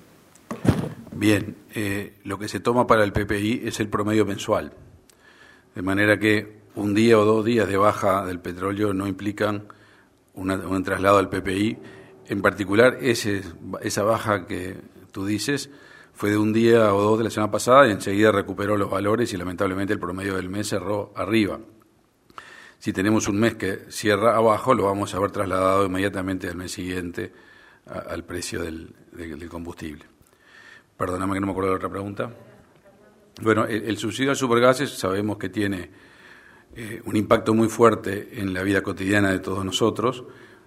Bien, 1.12 1.56
eh, 1.76 2.14
lo 2.24 2.40
que 2.40 2.48
se 2.48 2.60
toma 2.60 2.88
para 2.88 3.04
el 3.04 3.14
PPI 3.14 3.62
es 3.66 3.80
el 3.80 3.90
promedio 3.90 4.26
mensual, 4.26 4.74
de 5.76 5.82
manera 5.84 6.18
que 6.18 6.62
un 6.74 6.96
día 6.96 7.20
o 7.20 7.26
dos 7.26 7.46
días 7.46 7.68
de 7.68 7.78
baja 7.78 8.26
del 8.26 8.40
petróleo 8.40 8.92
no 8.92 9.06
implican 9.06 9.66
un 10.34 10.84
traslado 10.84 11.20
al 11.20 11.30
PPI. 11.30 11.78
En 12.28 12.42
particular, 12.42 12.98
ese, 13.02 13.42
esa 13.82 14.04
baja 14.04 14.46
que 14.48 14.78
tú 15.12 15.26
dices 15.26 15.70
fue 16.14 16.30
de 16.30 16.38
un 16.38 16.54
día 16.54 16.94
o 16.94 17.02
dos 17.02 17.18
de 17.18 17.24
la 17.26 17.30
semana 17.30 17.52
pasada 17.52 17.88
y 17.88 17.92
enseguida 17.92 18.32
recuperó 18.32 18.78
los 18.78 18.90
valores 18.90 19.34
y 19.34 19.38
lamentablemente 19.38 19.94
el 19.94 20.00
promedio 20.00 20.36
del 20.36 20.50
mes 20.50 20.70
cerró 20.70 21.12
arriba. 21.16 21.60
Si 22.80 22.94
tenemos 22.94 23.28
un 23.28 23.40
mes 23.40 23.56
que 23.56 23.92
cierra 23.92 24.36
abajo, 24.36 24.74
lo 24.74 24.86
vamos 24.86 25.14
a 25.14 25.20
ver 25.20 25.32
trasladado 25.32 25.86
inmediatamente 25.86 26.48
al 26.48 26.56
mes 26.56 26.72
siguiente 26.72 27.32
al 27.86 28.24
precio 28.24 28.62
del 28.64 28.94
combustible. 29.50 30.06
Perdóname 30.98 31.34
que 31.34 31.40
no 31.40 31.48
me 31.48 31.52
acuerdo 31.52 31.70
de 31.70 31.74
la 31.74 31.78
otra 31.78 31.90
pregunta. 31.90 32.32
Bueno, 33.42 33.66
el, 33.66 33.98
subsidio 33.98 34.30
al 34.30 34.36
supergases 34.36 34.92
sabemos 34.92 35.38
que 35.38 35.50
tiene 35.50 35.90
eh, 36.76 37.02
un 37.06 37.16
impacto 37.16 37.56
muy 37.56 37.70
fuerte 37.70 38.40
en 38.40 38.54
la 38.54 38.62
vida 38.62 38.84
cotidiana 38.84 39.32
de 39.32 39.40
todos 39.40 39.66
nosotros. 39.66 40.24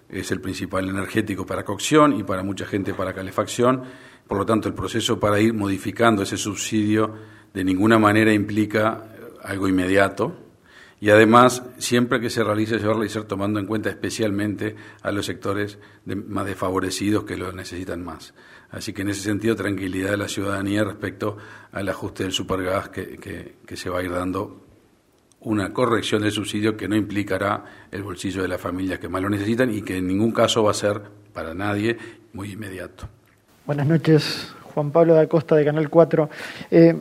Es 0.09 0.31
el 0.31 0.41
principal 0.41 0.87
energético 0.89 1.45
para 1.45 1.63
cocción 1.63 2.19
y 2.19 2.23
para 2.23 2.43
mucha 2.43 2.65
gente 2.65 2.93
para 2.93 3.13
calefacción. 3.13 3.83
Por 4.27 4.37
lo 4.37 4.45
tanto, 4.45 4.67
el 4.67 4.73
proceso 4.73 5.19
para 5.19 5.39
ir 5.39 5.53
modificando 5.53 6.23
ese 6.23 6.37
subsidio 6.37 7.13
de 7.53 7.63
ninguna 7.63 7.97
manera 7.97 8.33
implica 8.33 9.03
eh, 9.05 9.33
algo 9.43 9.67
inmediato. 9.67 10.37
Y 10.99 11.09
además, 11.09 11.63
siempre 11.77 12.19
que 12.19 12.29
se 12.29 12.43
realice, 12.43 12.79
se 12.79 12.87
va 12.87 12.93
a 12.93 13.27
tomando 13.27 13.59
en 13.59 13.65
cuenta 13.65 13.89
especialmente 13.89 14.75
a 15.01 15.11
los 15.11 15.25
sectores 15.25 15.77
más 16.05 16.45
desfavorecidos 16.45 17.25
que 17.25 17.37
lo 17.37 17.51
necesitan 17.51 18.03
más. 18.03 18.33
Así 18.71 18.93
que 18.93 19.03
en 19.03 19.09
ese 19.09 19.21
sentido, 19.21 19.55
tranquilidad 19.55 20.11
de 20.11 20.17
la 20.17 20.27
ciudadanía 20.27 20.83
respecto 20.83 21.37
al 21.71 21.87
ajuste 21.89 22.23
del 22.23 22.31
supergas 22.31 22.89
que, 22.89 23.55
que, 23.65 23.77
se 23.77 23.89
va 23.89 23.99
a 23.99 24.03
ir 24.03 24.11
dando 24.11 24.64
una 25.45 25.71
corrección 25.71 26.23
del 26.23 26.31
subsidio 26.31 26.75
que 26.75 26.87
no 26.87 26.95
implicará 26.95 27.63
el 27.91 28.03
bolsillo 28.03 28.41
de 28.41 28.47
las 28.47 28.59
familias 28.59 28.99
que 28.99 29.07
más 29.07 29.21
lo 29.21 29.29
necesitan 29.29 29.73
y 29.73 29.81
que 29.81 29.97
en 29.97 30.07
ningún 30.07 30.31
caso 30.31 30.63
va 30.63 30.71
a 30.71 30.73
ser 30.73 31.01
para 31.33 31.53
nadie 31.53 31.97
muy 32.33 32.51
inmediato. 32.51 33.07
Buenas 33.65 33.87
noches, 33.87 34.53
Juan 34.73 34.91
Pablo 34.91 35.13
da 35.13 35.27
Costa 35.27 35.55
de 35.55 35.63
Canal 35.63 35.89
4. 35.89 36.29
Eh, 36.71 36.95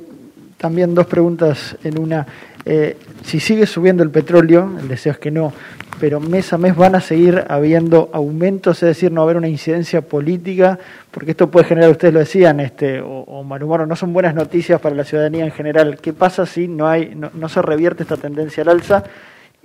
también 0.58 0.94
dos 0.94 1.06
preguntas 1.06 1.76
en 1.82 1.98
una. 1.98 2.26
Eh, 2.66 2.96
si 3.22 3.40
sigue 3.40 3.66
subiendo 3.66 4.02
el 4.02 4.10
petróleo, 4.10 4.70
el 4.80 4.88
deseo 4.88 5.12
es 5.12 5.18
que 5.18 5.30
no, 5.30 5.52
pero 6.00 6.18
mes 6.20 6.52
a 6.52 6.58
mes 6.58 6.74
van 6.74 6.94
a 6.94 7.00
seguir 7.00 7.44
habiendo 7.48 8.10
aumentos, 8.12 8.82
es 8.82 8.88
decir, 8.88 9.12
no 9.12 9.20
va 9.20 9.22
a 9.22 9.26
haber 9.26 9.36
una 9.36 9.48
incidencia 9.48 10.02
política, 10.02 10.78
porque 11.10 11.32
esto 11.32 11.50
puede 11.50 11.66
generar, 11.66 11.90
ustedes 11.90 12.14
lo 12.14 12.20
decían, 12.20 12.60
este, 12.60 13.00
o, 13.00 13.20
o 13.20 13.44
mal 13.44 13.62
humor, 13.62 13.86
no 13.86 13.96
son 13.96 14.12
buenas 14.12 14.34
noticias 14.34 14.80
para 14.80 14.94
la 14.94 15.04
ciudadanía 15.04 15.44
en 15.44 15.52
general. 15.52 15.98
¿Qué 16.00 16.12
pasa 16.12 16.46
si 16.46 16.68
no, 16.68 16.88
hay, 16.88 17.14
no, 17.14 17.48
se 17.48 17.62
revierte 17.62 18.02
esta 18.02 18.16
tendencia 18.16 18.62
al 18.62 18.70
alza? 18.70 19.04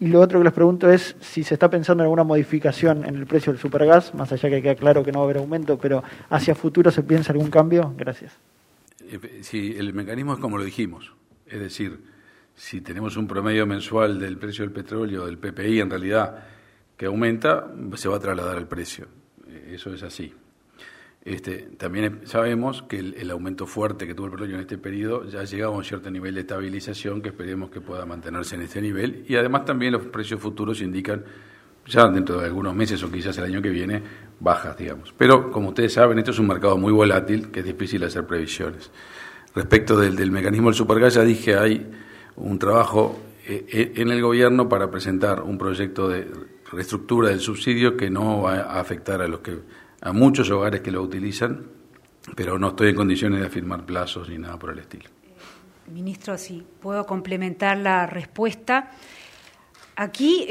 Y 0.02 0.08
lo 0.08 0.22
otro 0.22 0.40
que 0.40 0.46
les 0.46 0.54
pregunto 0.54 0.90
es 0.90 1.16
si 1.20 1.44
se 1.44 1.56
está 1.56 1.70
pensando 1.70 2.04
en 2.04 2.06
alguna 2.06 2.24
modificación 2.24 3.06
en 3.06 3.16
el 3.16 3.26
precio 3.26 3.52
del 3.52 3.62
supergas, 3.62 4.14
más 4.14 4.32
allá 4.32 4.50
que 4.50 4.62
queda 4.62 4.76
claro 4.76 5.04
que 5.04 5.12
no 5.12 5.20
va 5.20 5.24
a 5.24 5.26
haber 5.26 5.38
aumento, 5.38 5.78
pero 5.78 6.04
hacia 6.30 6.56
futuro 6.56 6.90
se 6.90 7.04
piensa 7.04 7.34
algún 7.34 7.50
cambio. 7.50 7.94
Gracias. 7.98 8.32
Eh, 9.12 9.40
sí, 9.42 9.76
el 9.78 9.94
mecanismo 9.94 10.34
es 10.34 10.40
como 10.40 10.58
lo 10.58 10.64
dijimos, 10.64 11.12
es 11.48 11.60
decir, 11.60 12.00
si 12.60 12.82
tenemos 12.82 13.16
un 13.16 13.26
promedio 13.26 13.66
mensual 13.66 14.20
del 14.20 14.38
precio 14.38 14.66
del 14.66 14.74
petróleo, 14.74 15.26
del 15.26 15.38
PPI 15.38 15.80
en 15.80 15.90
realidad, 15.90 16.44
que 16.98 17.06
aumenta, 17.06 17.72
se 17.96 18.10
va 18.10 18.18
a 18.18 18.20
trasladar 18.20 18.58
al 18.58 18.68
precio. 18.68 19.08
Eh, 19.48 19.72
eso 19.76 19.94
es 19.94 20.04
así. 20.04 20.34
Este, 21.24 21.70
también 21.78 22.22
sabemos 22.26 22.84
que 22.84 23.00
el, 23.00 23.32
aumento 23.32 23.66
fuerte 23.66 24.06
que 24.06 24.14
tuvo 24.14 24.26
el 24.26 24.32
petróleo 24.34 24.56
en 24.56 24.62
este 24.62 24.78
periodo 24.78 25.24
ya 25.26 25.40
ha 25.40 25.44
llegado 25.46 25.74
a 25.74 25.78
un 25.78 25.86
cierto 25.86 26.12
nivel 26.12 26.36
de 26.36 26.42
estabilización 26.42 27.22
que 27.22 27.30
esperemos 27.30 27.70
que 27.70 27.80
pueda 27.80 28.06
mantenerse 28.06 28.56
en 28.56 28.64
este 28.64 28.82
nivel 28.82 29.24
y 29.28 29.38
además 29.38 29.64
también 29.64 29.94
los 29.94 30.08
precios 30.08 30.42
futuros 30.42 30.82
indican 30.82 31.24
ya 31.88 32.10
dentro 32.10 32.40
de 32.42 32.46
algunos 32.46 32.76
meses 32.76 33.02
o 33.04 33.12
quizás 33.12 33.38
el 33.38 33.46
año 33.46 33.62
que 33.62 33.70
viene 33.70 34.04
bajas, 34.40 34.78
digamos. 34.78 35.14
Pero 35.18 35.50
como 35.50 35.70
ustedes 35.70 35.94
saben, 35.94 36.20
esto 36.20 36.32
es 36.32 36.40
un 36.40 36.48
mercado 36.48 36.78
muy 36.78 36.92
volátil 36.92 37.52
que 37.52 37.62
es 37.62 37.66
difícil 37.66 38.04
hacer 38.04 38.28
previsiones. 38.28 38.92
Respecto 39.56 39.98
del, 39.98 40.18
del 40.18 40.32
mecanismo 40.32 40.68
del 40.68 40.76
supergas, 40.76 41.14
ya 41.14 41.24
dije, 41.24 41.58
hay 41.58 41.90
un 42.36 42.60
trabajo 42.60 43.20
eh, 43.46 43.66
eh, 43.72 43.94
en 43.96 44.12
el 44.12 44.22
gobierno 44.22 44.70
para 44.70 44.90
presentar 44.92 45.42
un 45.42 45.58
proyecto 45.58 46.08
de 46.08 46.28
reestructura 46.72 47.30
del 47.30 47.40
subsidio 47.40 47.98
que 47.98 48.10
no 48.10 48.44
va 48.44 48.62
a 48.62 48.80
afectar 48.80 49.22
a 49.22 49.28
los 49.28 49.40
que 49.40 49.58
a 50.02 50.14
muchos 50.14 50.50
hogares 50.50 50.82
que 50.82 50.92
lo 50.92 51.02
utilizan, 51.02 51.66
pero 52.36 52.58
no 52.58 52.70
estoy 52.70 52.90
en 52.90 52.96
condiciones 52.96 53.40
de 53.42 53.48
afirmar 53.48 53.86
plazos 53.86 54.30
ni 54.30 54.38
nada 54.38 54.58
por 54.58 54.72
el 54.72 54.80
estilo. 54.80 55.10
Ministro, 55.88 56.38
si 56.38 56.64
puedo 56.80 57.06
complementar 57.06 57.78
la 57.78 58.06
respuesta. 58.06 58.92
Aquí 59.96 60.46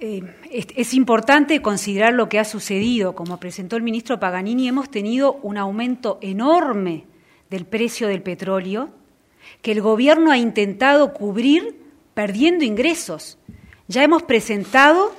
eh, 0.00 0.22
es, 0.50 0.94
importante 0.94 1.60
considerar 1.60 2.14
lo 2.14 2.28
que 2.28 2.38
ha 2.38 2.44
sucedido. 2.44 3.14
Como 3.14 3.40
presentó 3.40 3.76
el 3.76 3.82
ministro 3.82 4.20
Paganini, 4.20 4.68
hemos 4.68 4.90
tenido 4.90 5.34
un 5.42 5.56
aumento 5.56 6.18
enorme 6.20 7.06
del 7.50 7.64
precio 7.64 8.06
del 8.06 8.22
petróleo 8.22 8.90
que 9.62 9.72
el 9.72 9.80
gobierno 9.80 10.30
ha 10.30 10.38
intentado 10.38 11.12
cubrir 11.12 11.82
perdiendo 12.14 12.64
ingresos. 12.64 13.38
Ya 13.86 14.02
hemos 14.02 14.22
presentado 14.22 15.12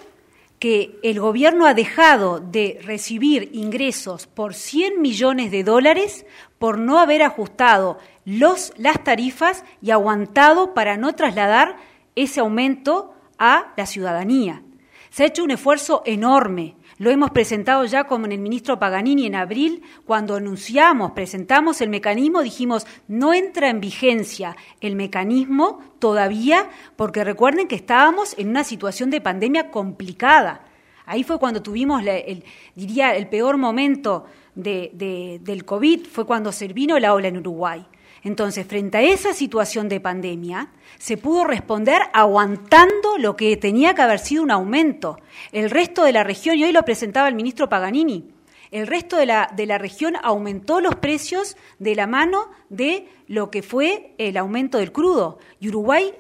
que 0.60 1.00
el 1.04 1.20
gobierno 1.20 1.66
ha 1.66 1.74
dejado 1.74 2.40
de 2.42 2.80
recibir 2.84 3.50
ingresos 3.54 4.28
por 4.28 4.54
100 4.54 5.02
millones 5.02 5.52
de 5.52 5.64
dólares 5.64 6.26
por 6.60 6.78
no 6.78 7.00
haber 7.00 7.24
ajustado 7.24 7.98
los, 8.26 8.74
las 8.78 9.04
tarifas 9.04 9.64
y 9.82 9.92
aguantado 9.92 10.74
para 10.74 10.98
no 10.98 11.16
trasladar 11.16 11.78
ese 12.16 12.42
aumento 12.42 13.14
a 13.38 13.74
la 13.78 13.86
ciudadanía. 13.86 14.62
Se 15.10 15.24
ha 15.24 15.28
hecho 15.28 15.44
un 15.44 15.52
esfuerzo 15.52 16.04
enorme. 16.06 16.76
Lo 17.00 17.10
hemos 17.10 17.32
presentado 17.32 17.86
ya 17.86 18.04
con 18.04 18.30
el 18.30 18.40
ministro 18.40 18.78
Paganini 18.78 19.26
en 19.26 19.36
abril, 19.36 19.84
cuando 20.06 20.36
anunciamos, 20.36 21.14
presentamos 21.14 21.80
el 21.80 21.88
mecanismo, 21.88 22.42
dijimos, 22.42 22.86
no 23.08 23.34
entra 23.34 23.70
en 23.70 23.80
vigencia 23.80 24.58
el 24.82 24.98
mecanismo 24.98 25.80
todavía, 26.00 26.70
porque 26.98 27.24
recuerden 27.24 27.70
que 27.70 27.76
estábamos 27.76 28.38
en 28.38 28.50
una 28.50 28.66
situación 28.66 29.10
de 29.12 29.22
pandemia 29.22 29.72
complicada. 29.72 30.66
Ahí 31.06 31.24
fue 31.24 31.40
cuando 31.40 31.62
tuvimos, 31.64 32.04
el, 32.06 32.44
diría, 32.76 33.16
el 33.16 33.30
peor 33.30 33.56
momento 33.56 34.26
del 34.54 35.64
COVID, 35.66 36.06
fue 36.06 36.26
cuando 36.26 36.52
se 36.52 36.68
vino 36.68 37.00
la 37.00 37.14
ola 37.14 37.30
en 37.30 37.38
Uruguay. 37.38 37.86
Entonces, 38.24 38.68
frente 38.68 38.98
a 38.98 39.02
esa 39.02 39.34
situación 39.34 39.90
de 39.90 40.00
pandemia, 40.00 40.70
se 40.98 41.18
pudo 41.18 41.46
responder 41.46 42.02
aguantando 42.14 43.18
lo 43.18 43.36
que 43.36 43.56
tenía 43.58 43.96
que 43.96 44.02
haber 44.02 44.20
sido 44.20 44.44
un 44.44 44.52
aumento. 44.52 45.20
El 45.52 45.70
resto 45.70 46.04
de 46.04 46.14
la 46.14 46.24
región, 46.24 46.58
y 46.58 46.64
hoy 46.64 46.72
lo 46.72 46.84
presentaba 46.84 47.28
el 47.28 47.36
ministro 47.36 47.70
Paganini, 47.70 48.32
el 48.72 48.86
resto 48.86 49.18
de 49.18 49.26
la, 49.26 49.52
de 49.56 49.66
la 49.66 49.78
región 49.78 50.16
aumentó 50.22 50.80
los 50.80 50.96
precios 50.96 51.58
de 51.80 51.96
la 51.96 52.06
mano 52.06 52.50
de 52.70 53.08
lo 53.28 53.50
que 53.50 53.64
fue 53.64 54.14
el 54.18 54.38
aumento 54.38 54.78
del 54.78 54.92
crudo, 54.92 55.40
y 55.60 55.70
Uruguay 55.70 56.14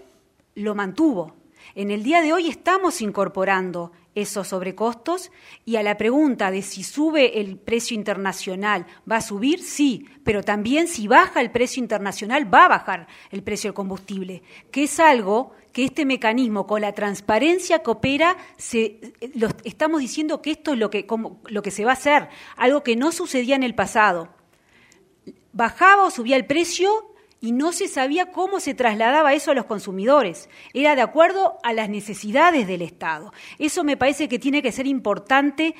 lo 0.55 0.75
mantuvo. 0.75 1.35
En 1.75 1.91
el 1.91 2.03
día 2.03 2.21
de 2.21 2.33
hoy 2.33 2.49
estamos 2.49 3.01
incorporando 3.01 3.91
esos 4.21 4.49
sobrecostos 4.49 5.31
y 5.65 5.75
a 5.75 5.83
la 5.83 5.97
pregunta 5.97 6.51
de 6.51 6.61
si 6.61 6.83
sube 6.83 7.39
el 7.39 7.57
precio 7.57 7.95
internacional, 7.95 8.85
¿va 9.09 9.17
a 9.17 9.21
subir? 9.21 9.63
Sí, 9.63 10.05
pero 10.23 10.43
también 10.43 10.87
si 10.87 11.07
baja 11.07 11.41
el 11.41 11.51
precio 11.51 11.81
internacional, 11.81 12.53
va 12.53 12.65
a 12.65 12.69
bajar 12.69 13.07
el 13.31 13.43
precio 13.43 13.69
del 13.69 13.75
combustible, 13.75 14.43
que 14.71 14.83
es 14.83 14.99
algo 14.99 15.53
que 15.71 15.85
este 15.85 16.05
mecanismo, 16.05 16.65
con 16.65 16.81
la 16.81 16.93
transparencia 16.93 17.79
que 17.79 17.91
opera, 17.91 18.37
se, 18.57 19.13
estamos 19.63 20.01
diciendo 20.01 20.41
que 20.41 20.51
esto 20.51 20.73
es 20.73 20.79
lo 20.79 20.89
que, 20.89 21.07
lo 21.45 21.61
que 21.61 21.71
se 21.71 21.85
va 21.85 21.91
a 21.91 21.93
hacer, 21.93 22.29
algo 22.57 22.83
que 22.83 22.95
no 22.95 23.11
sucedía 23.11 23.55
en 23.55 23.63
el 23.63 23.75
pasado. 23.75 24.29
Bajaba 25.53 26.05
o 26.05 26.11
subía 26.11 26.35
el 26.35 26.45
precio 26.45 27.13
y 27.41 27.51
no 27.51 27.71
se 27.71 27.87
sabía 27.87 28.31
cómo 28.31 28.59
se 28.59 28.73
trasladaba 28.73 29.33
eso 29.33 29.51
a 29.51 29.55
los 29.55 29.65
consumidores. 29.65 30.49
Era 30.73 30.95
de 30.95 31.01
acuerdo 31.01 31.57
a 31.63 31.73
las 31.73 31.89
necesidades 31.89 32.67
del 32.67 32.81
Estado. 32.81 33.31
Eso 33.57 33.83
me 33.83 33.97
parece 33.97 34.27
que 34.27 34.39
tiene 34.39 34.61
que 34.61 34.71
ser 34.71 34.87
importante 34.87 35.75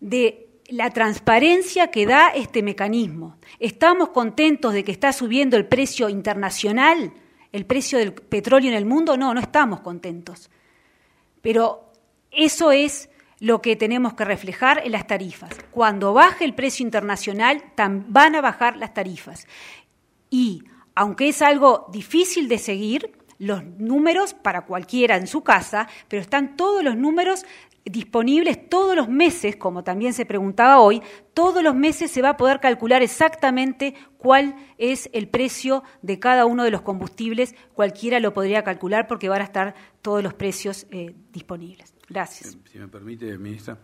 de 0.00 0.48
la 0.68 0.90
transparencia 0.90 1.90
que 1.90 2.06
da 2.06 2.28
este 2.28 2.62
mecanismo. 2.62 3.36
¿Estamos 3.58 4.10
contentos 4.10 4.72
de 4.72 4.84
que 4.84 4.92
está 4.92 5.12
subiendo 5.12 5.56
el 5.56 5.66
precio 5.66 6.08
internacional, 6.08 7.12
el 7.52 7.66
precio 7.66 7.98
del 7.98 8.12
petróleo 8.12 8.70
en 8.70 8.76
el 8.76 8.86
mundo? 8.86 9.16
No, 9.16 9.34
no 9.34 9.40
estamos 9.40 9.80
contentos. 9.80 10.50
Pero 11.40 11.92
eso 12.30 12.72
es 12.72 13.08
lo 13.40 13.62
que 13.62 13.74
tenemos 13.74 14.14
que 14.14 14.24
reflejar 14.26 14.82
en 14.84 14.92
las 14.92 15.06
tarifas. 15.06 15.50
Cuando 15.70 16.12
baje 16.12 16.44
el 16.44 16.54
precio 16.54 16.84
internacional, 16.84 17.64
van 17.76 18.34
a 18.34 18.40
bajar 18.42 18.76
las 18.76 18.92
tarifas. 18.92 19.46
Y 20.28 20.62
aunque 20.94 21.28
es 21.28 21.42
algo 21.42 21.86
difícil 21.92 22.48
de 22.48 22.58
seguir, 22.58 23.12
los 23.38 23.64
números 23.64 24.34
para 24.34 24.66
cualquiera 24.66 25.16
en 25.16 25.26
su 25.26 25.42
casa, 25.42 25.88
pero 26.08 26.20
están 26.20 26.56
todos 26.56 26.84
los 26.84 26.96
números 26.96 27.46
disponibles 27.84 28.68
todos 28.68 28.94
los 28.94 29.08
meses, 29.08 29.56
como 29.56 29.82
también 29.82 30.12
se 30.12 30.26
preguntaba 30.26 30.80
hoy, 30.80 31.02
todos 31.34 31.62
los 31.62 31.74
meses 31.74 32.10
se 32.10 32.22
va 32.22 32.30
a 32.30 32.36
poder 32.36 32.60
calcular 32.60 33.02
exactamente 33.02 33.94
cuál 34.18 34.54
es 34.78 35.08
el 35.12 35.28
precio 35.28 35.82
de 36.02 36.18
cada 36.18 36.46
uno 36.46 36.64
de 36.64 36.70
los 36.70 36.82
combustibles, 36.82 37.54
cualquiera 37.72 38.20
lo 38.20 38.34
podría 38.34 38.62
calcular 38.64 39.06
porque 39.06 39.28
van 39.28 39.40
a 39.40 39.44
estar 39.44 39.74
todos 40.02 40.22
los 40.22 40.34
precios 40.34 40.86
eh, 40.90 41.14
disponibles. 41.32 41.94
Gracias. 42.08 42.58
Si 42.70 42.78
me 42.78 42.88
permite, 42.88 43.38
ministra, 43.38 43.78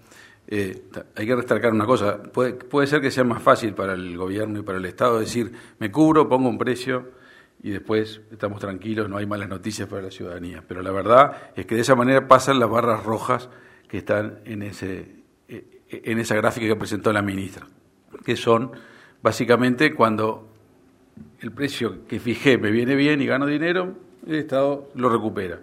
eh, 0.49 0.85
hay 1.17 1.27
que 1.27 1.37
destacar 1.37 1.73
una 1.73 1.87
cosa, 1.87 2.23
puede, 2.23 2.55
puede 2.55 2.87
ser 2.87 3.01
que 3.01 3.11
sea 3.11 3.25
más 3.25 3.43
fácil 3.43 3.75
para 3.75 3.95
el 3.95 4.17
gobierno 4.17 4.61
y 4.61 4.63
para 4.63 4.79
el 4.79 4.85
Estado 4.85 5.19
decir, 5.19 5.53
me 5.79 5.91
cubro, 5.91 6.29
pongo 6.29 6.49
un 6.49 6.59
precio 6.59 7.11
y 7.63 7.71
después 7.71 8.21
estamos 8.31 8.61
tranquilos, 8.61 9.09
no 9.09 9.17
hay 9.17 9.27
malas 9.27 9.49
noticias 9.49 9.89
para 9.89 10.03
la 10.03 10.11
ciudadanía. 10.11 10.63
Pero 10.67 10.83
la 10.83 10.93
verdad 10.93 11.51
es 11.57 11.67
que 11.67 11.75
de 11.75 11.81
esa 11.81 11.97
manera 11.97 12.29
pasan 12.29 12.61
las 12.61 12.71
barras 12.71 13.03
rojas 13.03 13.49
que 13.89 13.99
están 13.99 14.39
en, 14.45 14.63
ese, 14.63 15.17
eh, 15.49 15.83
en 15.91 16.19
esa 16.19 16.37
gráfica 16.37 16.67
que 16.67 16.77
presentó 16.77 17.13
la 17.13 17.23
ministra, 17.23 17.67
que 18.25 18.37
son 18.37 18.73
básicamente 19.23 19.95
cuando 19.95 20.53
el 21.41 21.51
precio 21.51 22.07
que 22.07 22.21
fijé 22.21 22.59
me 22.59 22.71
viene 22.71 22.95
bien 22.95 23.21
y 23.21 23.27
gano 23.27 23.47
dinero, 23.47 23.95
el 24.27 24.37
Estado 24.37 24.89
lo 24.95 25.09
recupera, 25.09 25.59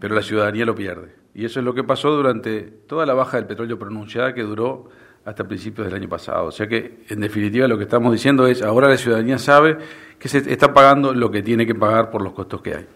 pero 0.00 0.14
la 0.14 0.22
ciudadanía 0.22 0.66
lo 0.66 0.74
pierde. 0.74 1.21
Y 1.34 1.44
eso 1.44 1.60
es 1.60 1.64
lo 1.64 1.74
que 1.74 1.82
pasó 1.84 2.10
durante 2.10 2.62
toda 2.62 3.06
la 3.06 3.14
baja 3.14 3.38
del 3.38 3.46
petróleo 3.46 3.78
pronunciada 3.78 4.34
que 4.34 4.42
duró 4.42 4.90
hasta 5.24 5.44
principios 5.44 5.86
del 5.86 5.94
año 5.94 6.08
pasado. 6.08 6.46
O 6.46 6.52
sea 6.52 6.66
que, 6.66 7.04
en 7.08 7.20
definitiva, 7.20 7.66
lo 7.68 7.78
que 7.78 7.84
estamos 7.84 8.12
diciendo 8.12 8.46
es, 8.46 8.62
ahora 8.62 8.88
la 8.88 8.96
ciudadanía 8.96 9.38
sabe 9.38 9.78
que 10.18 10.28
se 10.28 10.38
está 10.52 10.74
pagando 10.74 11.14
lo 11.14 11.30
que 11.30 11.42
tiene 11.42 11.66
que 11.66 11.74
pagar 11.74 12.10
por 12.10 12.22
los 12.22 12.32
costos 12.32 12.60
que 12.60 12.74
hay. 12.74 12.86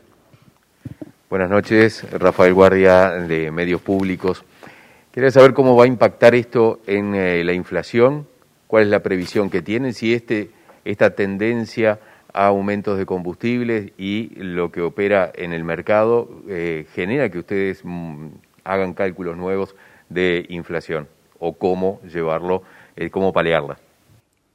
Buenas 1.30 1.50
noches, 1.50 2.06
Rafael 2.12 2.54
Guardia 2.54 3.10
de 3.12 3.50
Medios 3.50 3.80
Públicos. 3.80 4.44
Quería 5.12 5.30
saber 5.30 5.54
cómo 5.54 5.74
va 5.74 5.84
a 5.84 5.86
impactar 5.86 6.34
esto 6.34 6.80
en 6.86 7.14
eh, 7.14 7.42
la 7.42 7.52
inflación, 7.52 8.26
cuál 8.66 8.84
es 8.84 8.90
la 8.90 9.00
previsión 9.02 9.48
que 9.48 9.62
tienen, 9.62 9.94
si 9.94 10.12
este, 10.12 10.50
esta 10.84 11.10
tendencia 11.10 11.98
a 12.36 12.48
aumentos 12.48 12.98
de 12.98 13.06
combustibles 13.06 13.92
y 13.96 14.28
lo 14.36 14.70
que 14.70 14.82
opera 14.82 15.32
en 15.34 15.54
el 15.54 15.64
mercado 15.64 16.28
eh, 16.48 16.86
genera 16.94 17.30
que 17.30 17.38
ustedes 17.38 17.80
mm, 17.82 18.26
hagan 18.62 18.92
cálculos 18.92 19.38
nuevos 19.38 19.74
de 20.10 20.44
inflación 20.50 21.08
o 21.38 21.54
cómo 21.54 21.98
llevarlo, 22.02 22.62
eh, 22.94 23.08
cómo 23.08 23.32
paliarla. 23.32 23.78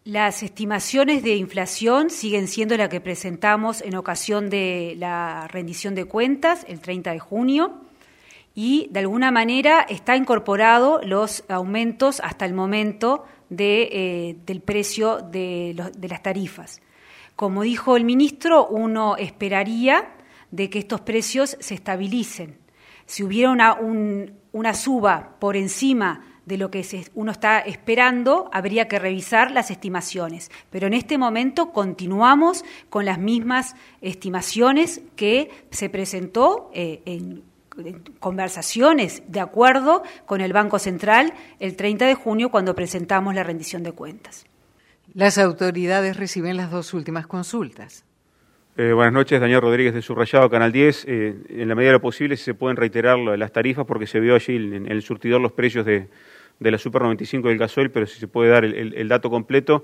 Las 0.04 0.44
estimaciones 0.44 1.24
de 1.24 1.36
inflación 1.36 2.12
siguen 2.12 2.48
siendo 2.48 2.78
las 2.78 2.90
que 2.90 3.02
presentamos 3.02 3.82
en 3.82 3.96
ocasión 3.96 4.52
de 4.52 4.96
la 4.98 5.48
rendición 5.48 5.96
de 5.96 6.06
cuentas 6.06 6.66
el 6.68 6.82
30 6.82 7.14
de 7.14 7.20
junio 7.20 7.74
y 8.54 8.90
de 8.92 9.00
alguna 9.00 9.32
manera 9.32 9.82
está 9.90 10.16
incorporado 10.16 11.02
los 11.04 11.44
aumentos 11.50 12.20
hasta 12.24 12.46
el 12.46 12.54
momento 12.54 13.26
de, 13.50 13.90
eh, 13.92 14.36
del 14.46 14.62
precio 14.62 15.18
de, 15.18 15.76
de 15.98 16.08
las 16.08 16.22
tarifas. 16.22 16.80
Como 17.42 17.64
dijo 17.64 17.98
el 17.98 18.06
ministro, 18.06 18.68
uno 18.68 19.18
esperaría 19.18 20.14
de 20.52 20.70
que 20.70 20.78
estos 20.78 21.02
precios 21.02 21.58
se 21.60 21.74
estabilicen. 21.74 22.60
Si 23.08 23.24
hubiera 23.24 23.74
una, 23.74 24.74
suba 24.76 25.38
por 25.40 25.56
encima 25.56 26.24
de 26.46 26.60
lo 26.60 26.70
que 26.70 26.86
uno 27.16 27.32
está 27.32 27.58
esperando, 27.62 28.48
habría 28.54 28.88
que 28.88 29.00
revisar 29.00 29.50
las 29.50 29.72
estimaciones. 29.72 30.52
Pero 30.70 30.86
en 30.86 30.94
este 30.94 31.18
momento 31.18 31.72
continuamos 31.72 32.64
con 32.92 33.06
las 33.06 33.18
mismas 33.18 33.76
estimaciones 34.02 35.02
que 35.16 35.50
se 35.72 35.90
presentó 35.90 36.70
eh, 36.76 37.02
en, 37.06 37.42
en 37.84 38.04
conversaciones 38.20 39.24
de 39.28 39.40
acuerdo 39.40 40.04
con 40.28 40.42
el 40.42 40.54
Banco 40.54 40.78
Central 40.78 41.34
el 41.60 41.76
30 41.76 42.06
de 42.06 42.14
junio 42.14 42.52
cuando 42.52 42.76
presentamos 42.76 43.34
la 43.34 43.42
rendición 43.42 43.82
de 43.82 43.94
cuentas. 43.94 44.46
Las 45.14 45.38
autoridades 45.38 46.16
reciben 46.16 46.56
las 46.56 46.72
dos 46.72 46.94
últimas 46.94 47.28
consultas. 47.28 48.06
Eh, 48.78 48.94
buenas 48.94 49.14
noches, 49.14 49.42
Daniel 49.42 49.60
Rodríguez 49.60 49.94
de 49.94 50.02
Subrayado, 50.02 50.50
Canal 50.50 50.72
10. 50.72 51.06
Eh, 51.06 51.36
en 51.50 51.68
la 51.68 51.76
medida 51.76 51.90
de 51.90 51.98
lo 51.98 52.02
posible, 52.02 52.38
si 52.38 52.46
se 52.46 52.54
pueden 52.54 52.78
reiterar 52.78 53.20
las 53.20 53.52
tarifas, 53.52 53.86
porque 53.86 54.08
se 54.08 54.22
vio 54.22 54.36
allí 54.36 54.56
en, 54.56 54.90
el 54.90 55.02
surtidor 55.02 55.42
los 55.42 55.52
precios 55.52 55.86
de, 55.86 56.08
la 56.60 56.78
Super 56.78 57.02
95 57.02 57.50
del 57.50 57.58
gasoil, 57.58 57.92
pero 57.92 58.06
si 58.06 58.22
se 58.22 58.30
puede 58.30 58.52
dar 58.52 58.64
el, 58.64 59.08
dato 59.10 59.30
completo. 59.30 59.84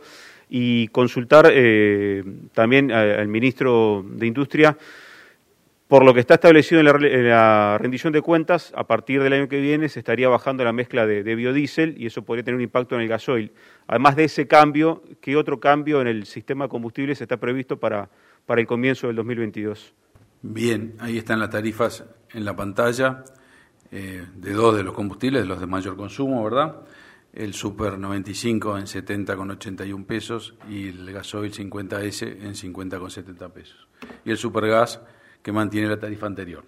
Y 0.49 0.87
consultar 0.89 1.51
eh, 1.51 2.23
también 2.53 2.93
al 2.93 3.27
ministro 3.27 4.05
de 4.09 4.27
Industria 4.27 4.77
por 5.87 6.03
lo 6.03 6.13
que 6.13 6.19
está 6.19 6.33
establecido 6.33 6.81
en 6.81 7.29
la, 7.29 7.77
rendición 7.77 8.11
de 8.11 8.21
cuentas, 8.21 8.73
a 8.75 8.85
partir 8.85 9.23
del 9.23 9.33
año 9.33 9.47
que 9.47 9.61
viene 9.61 9.87
se 9.87 9.99
estaría 9.99 10.27
bajando 10.27 10.63
la 10.63 10.73
mezcla 10.73 11.05
de, 11.05 11.35
biodiesel 11.35 11.95
y 11.97 12.07
eso 12.07 12.23
podría 12.23 12.43
tener 12.43 12.55
un 12.55 12.63
impacto 12.63 12.95
en 12.95 13.01
el 13.01 13.07
gasoil. 13.07 13.53
Además 13.87 14.15
de 14.17 14.25
ese 14.25 14.47
cambio, 14.47 15.01
¿qué 15.21 15.37
otro 15.37 15.59
cambio 15.59 16.01
en 16.01 16.07
el 16.07 16.25
sistema 16.25 16.65
de 16.65 16.69
combustibles 16.69 17.21
está 17.21 17.37
previsto 17.37 17.79
para, 17.79 18.09
para 18.45 18.59
el 18.59 18.67
comienzo 18.67 19.07
del 19.07 19.15
2022? 19.15 19.93
Bien, 20.41 20.95
ahí 20.99 21.17
están 21.17 21.39
las 21.39 21.49
tarifas 21.49 22.03
en 22.33 22.43
la 22.43 22.55
pantalla 22.55 23.23
eh, 23.91 24.25
de 24.35 24.53
dos 24.53 24.75
de 24.75 24.83
los 24.83 24.93
combustibles, 24.93 25.43
de 25.43 25.47
los 25.47 25.59
de 25.59 25.67
mayor 25.67 25.95
consumo, 25.95 26.43
¿verdad? 26.43 26.81
El 27.33 27.53
Super 27.53 27.97
95 27.97 28.77
en 28.77 28.85
70,81 28.85 30.05
pesos 30.05 30.55
y 30.69 30.89
el 30.89 31.11
gasoil 31.13 31.53
50S 31.53 32.23
en 32.41 32.53
50,70 32.53 33.51
pesos. 33.51 33.87
Y 34.25 34.31
el 34.31 34.37
Supergas 34.37 35.01
que 35.47 35.53
mantiene 35.53 35.87
la 35.87 35.97
tarifa 35.97 36.25
anterior. 36.25 36.61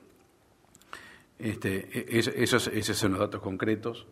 Este, 1.37 1.89
e, 1.91 2.17
esos, 2.17 2.71
son 2.97 3.11
los 3.11 3.19
datos 3.19 3.41
concretos. 3.41 4.07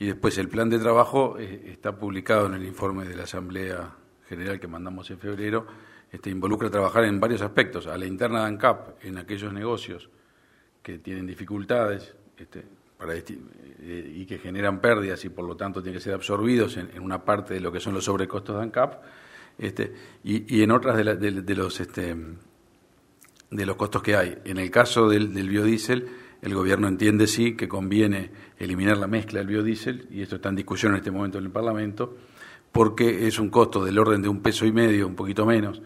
Y 0.00 0.06
después 0.06 0.36
el 0.38 0.48
plan 0.48 0.68
de 0.68 0.80
trabajo 0.80 1.38
eh, 1.38 1.70
está 1.70 1.96
publicado 1.96 2.46
en 2.46 2.54
el 2.54 2.64
informe 2.64 3.04
de 3.04 3.14
la 3.14 3.22
Asamblea 3.22 3.94
General 4.28 4.58
que 4.58 4.66
mandamos 4.66 5.08
en 5.12 5.20
febrero. 5.20 5.68
Este, 6.10 6.30
involucra 6.30 6.68
trabajar 6.68 7.04
en 7.04 7.20
varios 7.20 7.42
aspectos. 7.42 7.86
A 7.86 7.96
la 7.96 8.06
interna 8.06 8.40
de 8.40 8.46
ANCAP, 8.46 9.04
en 9.04 9.18
aquellos 9.18 9.52
negocios 9.52 10.10
que 10.82 10.98
tienen 10.98 11.24
dificultades, 11.24 12.16
este, 12.36 12.64
para 12.98 13.14
eh, 13.14 13.22
y 14.16 14.26
que 14.26 14.38
generan 14.38 14.80
pérdidas 14.80 15.24
y 15.24 15.28
por 15.28 15.44
lo 15.44 15.56
tanto 15.56 15.80
tienen 15.80 16.00
que 16.00 16.02
ser 16.02 16.14
absorbidos 16.14 16.76
en, 16.76 17.00
una 17.00 17.24
parte 17.24 17.54
de 17.54 17.60
lo 17.60 17.70
que 17.70 17.78
son 17.78 17.94
los 17.94 18.06
sobrecostos 18.06 18.56
de 18.56 18.62
ANCAP 18.62 19.00
este, 19.58 19.94
y, 20.24 20.60
en 20.60 20.72
otras 20.72 20.96
de, 20.96 21.54
los 21.54 21.80
este, 21.80 22.16
de 23.50 23.66
los 23.66 23.76
costos 23.76 24.02
que 24.02 24.16
hay. 24.16 24.38
En 24.44 24.58
el 24.58 24.70
caso 24.70 25.08
del, 25.08 25.28
biodiesel, 25.28 26.06
el 26.42 26.54
gobierno 26.54 26.88
entiende 26.88 27.26
sí 27.26 27.56
que 27.56 27.68
conviene 27.68 28.30
eliminar 28.58 28.98
la 28.98 29.06
mezcla 29.06 29.40
del 29.40 29.48
biodiesel, 29.48 30.06
y 30.10 30.22
esto 30.22 30.36
está 30.36 30.50
en 30.50 30.56
discusión 30.56 30.92
en 30.92 30.98
este 30.98 31.10
momento 31.10 31.38
en 31.38 31.44
el 31.44 31.50
Parlamento, 31.50 32.16
porque 32.72 33.26
es 33.26 33.38
un 33.38 33.48
costo 33.48 33.84
del 33.84 33.98
orden 33.98 34.22
de 34.22 34.28
un 34.28 34.40
peso 34.42 34.66
y 34.66 34.72
medio, 34.72 35.06
un 35.06 35.14
poquito 35.14 35.46
menos, 35.46 35.82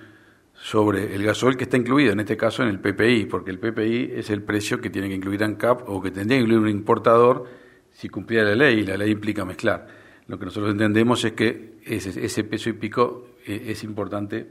sobre 0.54 1.14
el 1.14 1.22
gasoil 1.24 1.56
que 1.56 1.64
está 1.64 1.76
incluido, 1.76 2.12
en 2.12 2.20
este 2.20 2.36
caso 2.36 2.62
en 2.62 2.68
el 2.68 2.80
PPI, 2.80 3.26
porque 3.26 3.50
el 3.50 3.58
PPI 3.58 4.12
es 4.14 4.30
el 4.30 4.42
precio 4.42 4.80
que 4.80 4.90
tiene 4.90 5.08
que 5.08 5.14
incluir 5.14 5.42
ANCAP 5.42 5.88
o 5.88 6.00
que 6.02 6.10
tendría 6.10 6.38
que 6.38 6.42
incluir 6.42 6.62
un 6.62 6.68
importador 6.68 7.48
si 7.90 8.08
cumpliera 8.08 8.48
la 8.50 8.56
ley, 8.56 8.80
y 8.80 8.86
la 8.86 8.96
ley 8.96 9.10
implica 9.10 9.44
mezclar. 9.44 9.86
Lo 10.26 10.38
que 10.38 10.44
nosotros 10.46 10.72
entendemos 10.72 11.24
es 11.24 11.32
que 11.32 11.74
ese, 11.84 12.24
ese 12.24 12.44
peso 12.44 12.70
y 12.70 12.74
pico 12.74 13.26
eh, 13.46 13.64
es 13.68 13.84
importante 13.84 14.46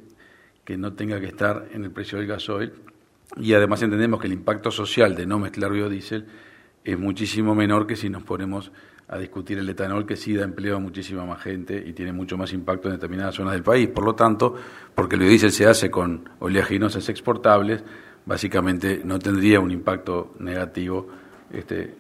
que 0.64 0.78
no 0.78 0.94
tenga 0.94 1.20
que 1.20 1.28
estar 1.28 1.70
en 1.74 1.84
el 1.84 1.92
precio 1.92 2.18
del 2.18 2.28
gasoil 2.28 2.74
y 3.38 3.54
además 3.54 3.82
entendemos 3.82 4.20
que 4.20 4.28
el 4.28 4.34
impacto 4.34 4.72
social 4.72 5.16
de 5.16 5.26
no 5.26 5.40
mezclar 5.40 5.72
biodiesel 5.72 6.26
es 6.84 6.98
muchísimo 6.98 7.56
menor 7.56 7.88
que 7.88 7.96
si 7.96 8.10
nos 8.10 8.24
ponemos 8.24 8.72
a 9.08 9.18
discutir 9.18 9.58
el 9.58 9.70
etanol 9.70 10.06
que 10.06 10.16
sí 10.16 10.34
da 10.34 10.44
empleo 10.44 10.78
a 10.78 10.80
muchísima 10.80 11.26
más 11.26 11.42
gente 11.42 11.84
y 11.86 11.92
tiene 11.94 12.14
mucho 12.14 12.38
más 12.38 12.54
impacto 12.54 12.88
en 12.88 12.96
determinadas 12.96 13.36
zonas 13.36 13.54
del 13.54 13.62
país. 13.62 13.90
Por 13.90 14.06
lo 14.06 14.16
tanto, 14.16 14.56
porque 14.96 15.16
el 15.16 15.22
biodiesel 15.22 15.52
se 15.52 15.68
hace 15.68 15.92
con 15.92 16.30
oleaginosas 16.40 17.10
exportables, 17.10 17.84
básicamente 18.26 19.02
no 19.04 19.20
tendría 19.20 19.60
un 19.60 19.70
impacto 19.72 20.34
negativo 20.40 21.10
este, 21.52 21.94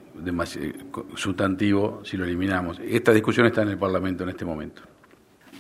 sustantivo 1.16 2.02
si 2.06 2.16
lo 2.16 2.24
eliminamos. 2.24 2.80
Esta 2.80 3.12
discusión 3.12 3.46
está 3.46 3.64
en 3.64 3.70
el 3.70 3.78
Parlamento 3.78 4.24
en 4.24 4.30
este 4.30 4.46
momento. 4.46 4.82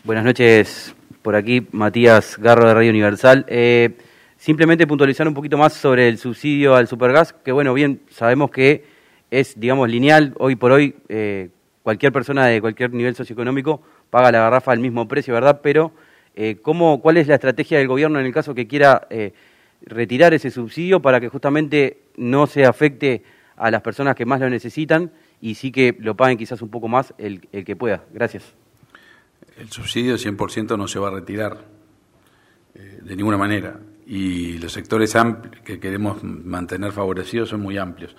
Buenas 0.05 0.23
noches, 0.23 0.95
por 1.21 1.35
aquí 1.35 1.67
Matías 1.71 2.37
Garro 2.37 2.65
de 2.65 2.73
Radio 2.73 2.91
Universal. 2.91 3.45
Eh, 3.49 3.97
simplemente 4.41 4.87
puntualizar 4.87 5.27
un 5.27 5.35
poquito 5.35 5.55
más 5.55 5.73
sobre 5.73 6.07
el 6.07 6.17
subsidio 6.17 6.73
al 6.73 6.87
supergas, 6.87 7.31
que 7.31 7.51
bueno, 7.51 7.75
bien, 7.75 8.01
sabemos 8.09 8.49
que 8.49 8.83
es, 9.29 9.59
digamos, 9.59 9.87
lineal. 9.87 10.33
Hoy 10.39 10.55
por 10.55 10.71
hoy, 10.71 10.95
eh, 11.09 11.49
cualquier 11.83 12.11
persona 12.11 12.47
de 12.47 12.59
cualquier 12.59 12.91
nivel 12.91 13.13
socioeconómico 13.13 13.83
paga 14.09 14.31
la 14.31 14.39
garrafa 14.39 14.71
al 14.71 14.79
mismo 14.79 15.07
precio, 15.07 15.35
¿verdad? 15.35 15.61
Pero, 15.61 15.91
eh, 16.35 16.57
¿cómo, 16.59 17.01
¿cuál 17.01 17.17
es 17.17 17.27
la 17.27 17.35
estrategia 17.35 17.77
del 17.77 17.87
gobierno 17.87 18.19
en 18.19 18.25
el 18.25 18.33
caso 18.33 18.55
que 18.55 18.65
quiera 18.65 19.07
retirar 19.83 20.33
ese 20.33 20.49
subsidio 20.49 21.03
para 21.03 21.19
que 21.19 21.29
justamente 21.29 21.99
no 22.17 22.47
se 22.47 22.65
afecte 22.65 23.21
a 23.57 23.69
las 23.69 23.83
personas 23.83 24.15
que 24.15 24.25
más 24.25 24.39
lo 24.39 24.49
necesitan 24.49 25.11
y 25.39 25.53
sí 25.53 25.71
que 25.71 25.95
lo 25.99 26.15
paguen 26.15 26.39
quizás 26.39 26.63
un 26.63 26.69
poco 26.69 26.87
más 26.87 27.13
el, 27.19 27.47
el 27.51 27.63
que 27.63 27.75
pueda? 27.75 28.05
Gracias. 28.11 28.55
El 29.55 29.69
subsidio 29.69 30.15
100% 30.15 30.79
no 30.79 30.87
se 30.87 30.97
va 30.97 31.09
a 31.09 31.11
retirar 31.11 31.59
eh, 32.73 32.99
de 33.03 33.15
ninguna 33.15 33.37
manera 33.37 33.79
y 34.07 34.57
los 34.57 34.71
sectores 34.71 35.15
que 35.63 35.79
queremos 35.79 36.23
mantener 36.23 36.91
favorecidos 36.91 37.49
son 37.49 37.61
muy 37.61 37.77
amplios. 37.77 38.15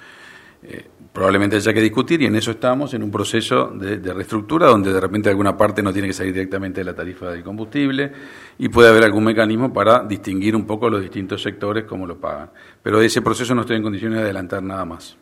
Eh, 0.64 0.86
probablemente 1.12 1.56
haya 1.56 1.72
que 1.72 1.80
discutir 1.80 2.22
y 2.22 2.26
en 2.26 2.36
eso 2.36 2.52
estamos, 2.52 2.94
en 2.94 3.02
un 3.02 3.10
proceso 3.10 3.66
de, 3.66 3.98
de, 3.98 4.14
reestructura 4.14 4.68
donde 4.68 4.92
de 4.92 5.00
repente 5.00 5.28
alguna 5.28 5.56
parte 5.56 5.82
no 5.82 5.92
tiene 5.92 6.06
que 6.06 6.14
salir 6.14 6.32
directamente 6.32 6.80
de 6.80 6.84
la 6.84 6.94
tarifa 6.94 7.30
del 7.30 7.42
combustible 7.42 8.12
y 8.58 8.68
puede 8.68 8.88
haber 8.88 9.02
algún 9.02 9.24
mecanismo 9.24 9.72
para 9.72 10.04
distinguir 10.04 10.54
un 10.54 10.64
poco 10.64 10.88
los 10.88 11.02
distintos 11.02 11.42
sectores 11.42 11.82
cómo 11.84 12.06
lo 12.06 12.20
pagan. 12.20 12.50
Pero 12.80 13.00
de 13.00 13.06
ese 13.06 13.22
proceso 13.22 13.56
no 13.56 13.62
estoy 13.62 13.76
en 13.76 13.82
condiciones 13.82 14.18
de 14.18 14.24
adelantar 14.24 14.62
nada 14.62 14.84
más. 14.84 15.16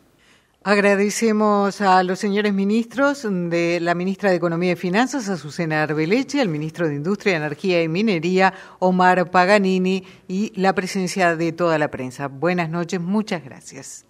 Agradecemos 0.63 1.81
a 1.81 2.03
los 2.03 2.19
señores 2.19 2.53
ministros, 2.53 3.23
de 3.23 3.79
la 3.81 3.95
ministra 3.95 4.29
de 4.29 4.35
Economía 4.35 4.73
y 4.73 4.75
Finanzas, 4.75 5.27
Azucena 5.27 5.81
Arbeleche, 5.81 6.39
al 6.39 6.49
ministro 6.49 6.87
de 6.87 6.93
Industria, 6.93 7.37
Energía 7.37 7.81
y 7.81 7.87
Minería, 7.87 8.53
Omar 8.77 9.31
Paganini, 9.31 10.03
y 10.27 10.53
la 10.55 10.75
presencia 10.75 11.35
de 11.35 11.51
toda 11.51 11.79
la 11.79 11.89
prensa. 11.89 12.27
Buenas 12.27 12.69
noches, 12.69 13.01
muchas 13.01 13.43
gracias. 13.43 14.05